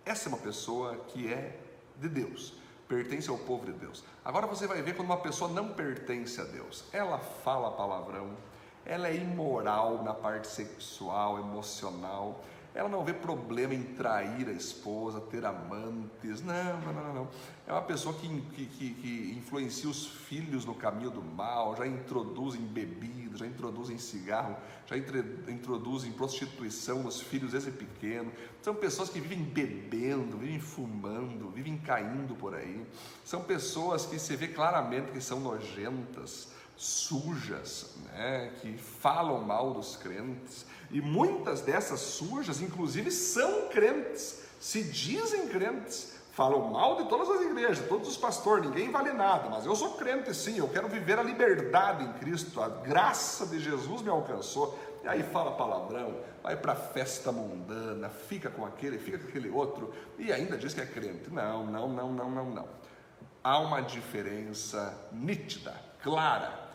Essa 0.06 0.28
é 0.28 0.30
uma 0.30 0.38
pessoa 0.38 0.96
que 1.08 1.32
é 1.32 1.60
de 1.98 2.08
Deus, 2.08 2.54
pertence 2.88 3.30
ao 3.30 3.38
povo 3.38 3.66
de 3.66 3.74
Deus. 3.74 4.04
Agora 4.24 4.46
você 4.46 4.68
vai 4.68 4.82
ver 4.82 4.96
quando 4.96 5.08
uma 5.08 5.18
pessoa 5.18 5.50
não 5.50 5.74
pertence 5.74 6.39
a 6.39 6.44
Deus, 6.44 6.84
ela 6.92 7.18
fala 7.18 7.72
palavrão, 7.72 8.38
ela 8.86 9.08
é 9.08 9.15
imoral 9.15 10.04
na 10.04 10.13
parte 10.13 10.48
sexual, 10.48 11.39
emocional, 11.39 12.41
ela 12.76 12.89
não 12.89 13.04
vê 13.04 13.13
problema 13.13 13.76
em 13.76 13.84
trair 13.84 14.50
a 14.50 14.52
esposa, 14.52 15.22
ter 15.22 15.46
amantes. 15.46 16.41
Não, 16.41 16.82
não, 16.82 16.93
não, 16.93 17.13
não. 17.13 17.28
É 17.67 17.72
uma 17.72 17.84
pessoa 17.84 18.15
que, 18.15 18.41
que, 18.41 18.65
que, 18.96 19.36
influencia 19.38 19.88
os 19.88 20.08
filhos 20.08 20.65
no 20.65 20.74
caminho 20.74 21.12
do 21.12 21.22
mal, 21.22 21.76
já 21.76 21.86
introduz 21.86 22.56
em 22.56 22.65
bebida, 22.65 23.38
já 23.38 23.46
introduz 23.46 23.91
em 23.91 24.00
cigarro, 24.00 24.58
já 24.88 24.98
introduz 24.98 26.04
em 26.04 26.12
prostituição 26.12 27.06
os 27.06 27.22
filhos 27.22 27.52
desde 27.52 27.69
pequeno. 27.69 28.32
São 28.63 28.74
pessoas 28.74 29.08
que 29.08 29.19
vivem 29.19 29.43
bebendo, 29.43 30.36
vivem 30.38 30.60
fumando, 30.60 31.52
vivem 31.52 31.78
caindo 31.78 32.36
por 32.36 32.56
aí. 32.56 32.84
São 33.24 33.43
pessoas 33.43 34.08
que 34.08 34.17
se 34.17 34.36
vê 34.36 34.48
claramente 34.48 35.12
que 35.12 35.22
são 35.22 35.39
nojentas, 35.39 36.52
sujas, 36.76 37.96
né? 38.12 38.52
que 38.62 38.78
falam 38.78 39.42
mal 39.42 39.74
dos 39.74 39.96
crentes 39.96 40.66
e 40.92 41.02
muitas 41.02 41.62
dessas 41.62 42.00
sujas, 42.00 42.62
inclusive, 42.62 43.10
são 43.12 43.68
crentes, 43.70 44.44
se 44.60 44.84
dizem 44.84 45.48
crentes, 45.48 46.14
falam 46.34 46.72
mal 46.72 46.98
de 46.98 47.10
todas 47.10 47.30
as 47.30 47.42
igrejas, 47.42 47.88
todos 47.88 48.08
os 48.08 48.18
pastores, 48.18 48.66
ninguém 48.66 48.92
vale 48.92 49.12
nada, 49.12 49.50
mas 49.50 49.66
eu 49.66 49.76
sou 49.76 49.94
crente 49.96 50.34
sim, 50.34 50.58
eu 50.58 50.68
quero 50.68 50.88
viver 50.88 51.18
a 51.18 51.24
liberdade 51.24 52.04
em 52.04 52.14
Cristo, 52.14 52.62
a 52.62 52.70
graça 52.70 53.46
de 53.46 53.60
Jesus 53.60 54.02
me 54.02 54.10
alcançou. 54.10 54.78
E 55.04 55.08
aí 55.08 55.22
fala 55.22 55.52
palavrão, 55.52 56.16
vai 56.42 56.56
para 56.56 56.76
festa 56.76 57.32
mundana, 57.32 58.10
fica 58.10 58.50
com 58.50 58.66
aquele, 58.66 58.98
fica 58.98 59.18
com 59.18 59.28
aquele 59.28 59.50
outro, 59.50 59.94
e 60.18 60.32
ainda 60.32 60.58
diz 60.58 60.74
que 60.74 60.80
é 60.80 60.86
crente. 60.86 61.30
Não, 61.30 61.66
não, 61.66 61.90
não, 61.90 62.14
não, 62.14 62.32
não, 62.32 62.50
não. 62.52 62.68
Há 63.44 63.60
uma 63.60 63.82
diferença 63.82 64.98
nítida, 65.12 65.76
clara, 66.04 66.70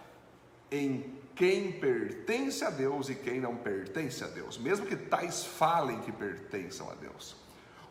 em 0.73 1.15
quem 1.37 1.71
pertence 1.71 2.65
a 2.65 2.71
Deus 2.71 3.09
e 3.09 3.15
quem 3.15 3.41
não 3.41 3.55
pertence 3.55 4.25
a 4.25 4.27
Deus, 4.27 4.59
mesmo 4.59 4.87
que 4.87 4.97
tais 4.97 5.45
falem 5.45 6.01
que 6.01 6.11
pertençam 6.11 6.91
a 6.91 6.95
Deus. 6.95 7.37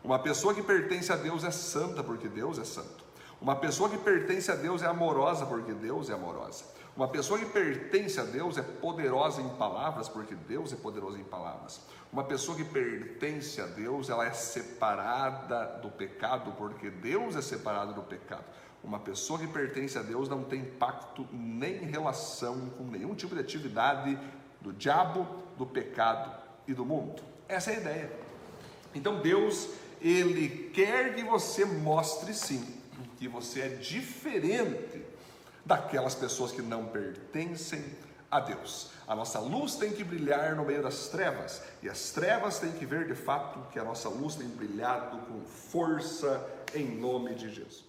Uma 0.04 0.18
pessoa 0.18 0.52
que 0.52 0.62
pertence 0.62 1.10
a 1.10 1.16
Deus 1.16 1.44
é 1.44 1.50
santa 1.50 2.02
porque 2.02 2.28
Deus 2.28 2.58
é 2.58 2.64
santo. 2.64 3.04
Uma 3.40 3.56
pessoa 3.56 3.88
que 3.88 3.96
pertence 3.96 4.50
a 4.50 4.54
Deus 4.54 4.82
é 4.82 4.86
amorosa 4.86 5.46
porque 5.46 5.72
Deus 5.72 6.10
é 6.10 6.12
amorosa. 6.12 6.64
Uma 6.96 7.06
pessoa 7.06 7.38
que 7.38 7.46
pertence 7.46 8.18
a 8.18 8.24
Deus 8.24 8.58
é 8.58 8.62
poderosa 8.62 9.40
em 9.40 9.48
palavras 9.50 10.08
porque 10.08 10.34
Deus 10.34 10.72
é 10.72 10.76
poderoso 10.76 11.16
em 11.16 11.22
palavras. 11.22 11.80
Uma 12.12 12.24
pessoa 12.24 12.56
que 12.56 12.64
pertence 12.64 13.60
a 13.60 13.66
Deus, 13.66 14.10
ela 14.10 14.26
é 14.26 14.32
separada 14.32 15.78
do 15.80 15.88
pecado 15.88 16.52
porque 16.58 16.90
Deus 16.90 17.36
é 17.36 17.40
separado 17.40 17.94
do 17.94 18.02
pecado. 18.02 18.44
Uma 18.82 18.98
pessoa 18.98 19.38
que 19.38 19.46
pertence 19.46 19.98
a 19.98 20.02
Deus 20.02 20.28
não 20.28 20.44
tem 20.44 20.64
pacto 20.64 21.26
nem 21.32 21.78
relação 21.78 22.70
com 22.70 22.84
nenhum 22.84 23.14
tipo 23.14 23.34
de 23.34 23.40
atividade 23.40 24.18
do 24.60 24.72
diabo, 24.72 25.26
do 25.56 25.66
pecado 25.66 26.32
e 26.66 26.74
do 26.74 26.84
mundo. 26.84 27.22
Essa 27.48 27.72
é 27.72 27.76
a 27.76 27.80
ideia. 27.80 28.12
Então 28.94 29.20
Deus, 29.20 29.68
ele 30.00 30.70
quer 30.72 31.14
que 31.14 31.22
você 31.22 31.64
mostre 31.64 32.32
sim 32.32 32.78
que 33.18 33.28
você 33.28 33.62
é 33.62 33.68
diferente 33.68 35.04
daquelas 35.64 36.14
pessoas 36.14 36.52
que 36.52 36.62
não 36.62 36.86
pertencem 36.86 37.84
a 38.30 38.40
Deus. 38.40 38.90
A 39.06 39.14
nossa 39.14 39.38
luz 39.40 39.74
tem 39.74 39.92
que 39.92 40.04
brilhar 40.04 40.54
no 40.54 40.64
meio 40.64 40.82
das 40.82 41.08
trevas, 41.08 41.62
e 41.82 41.88
as 41.88 42.10
trevas 42.10 42.58
têm 42.58 42.72
que 42.72 42.86
ver 42.86 43.06
de 43.06 43.14
fato 43.14 43.70
que 43.70 43.78
a 43.78 43.84
nossa 43.84 44.08
luz 44.08 44.36
tem 44.36 44.46
brilhado 44.46 45.18
com 45.26 45.40
força 45.44 46.46
em 46.74 46.86
nome 46.86 47.34
de 47.34 47.50
Jesus. 47.50 47.87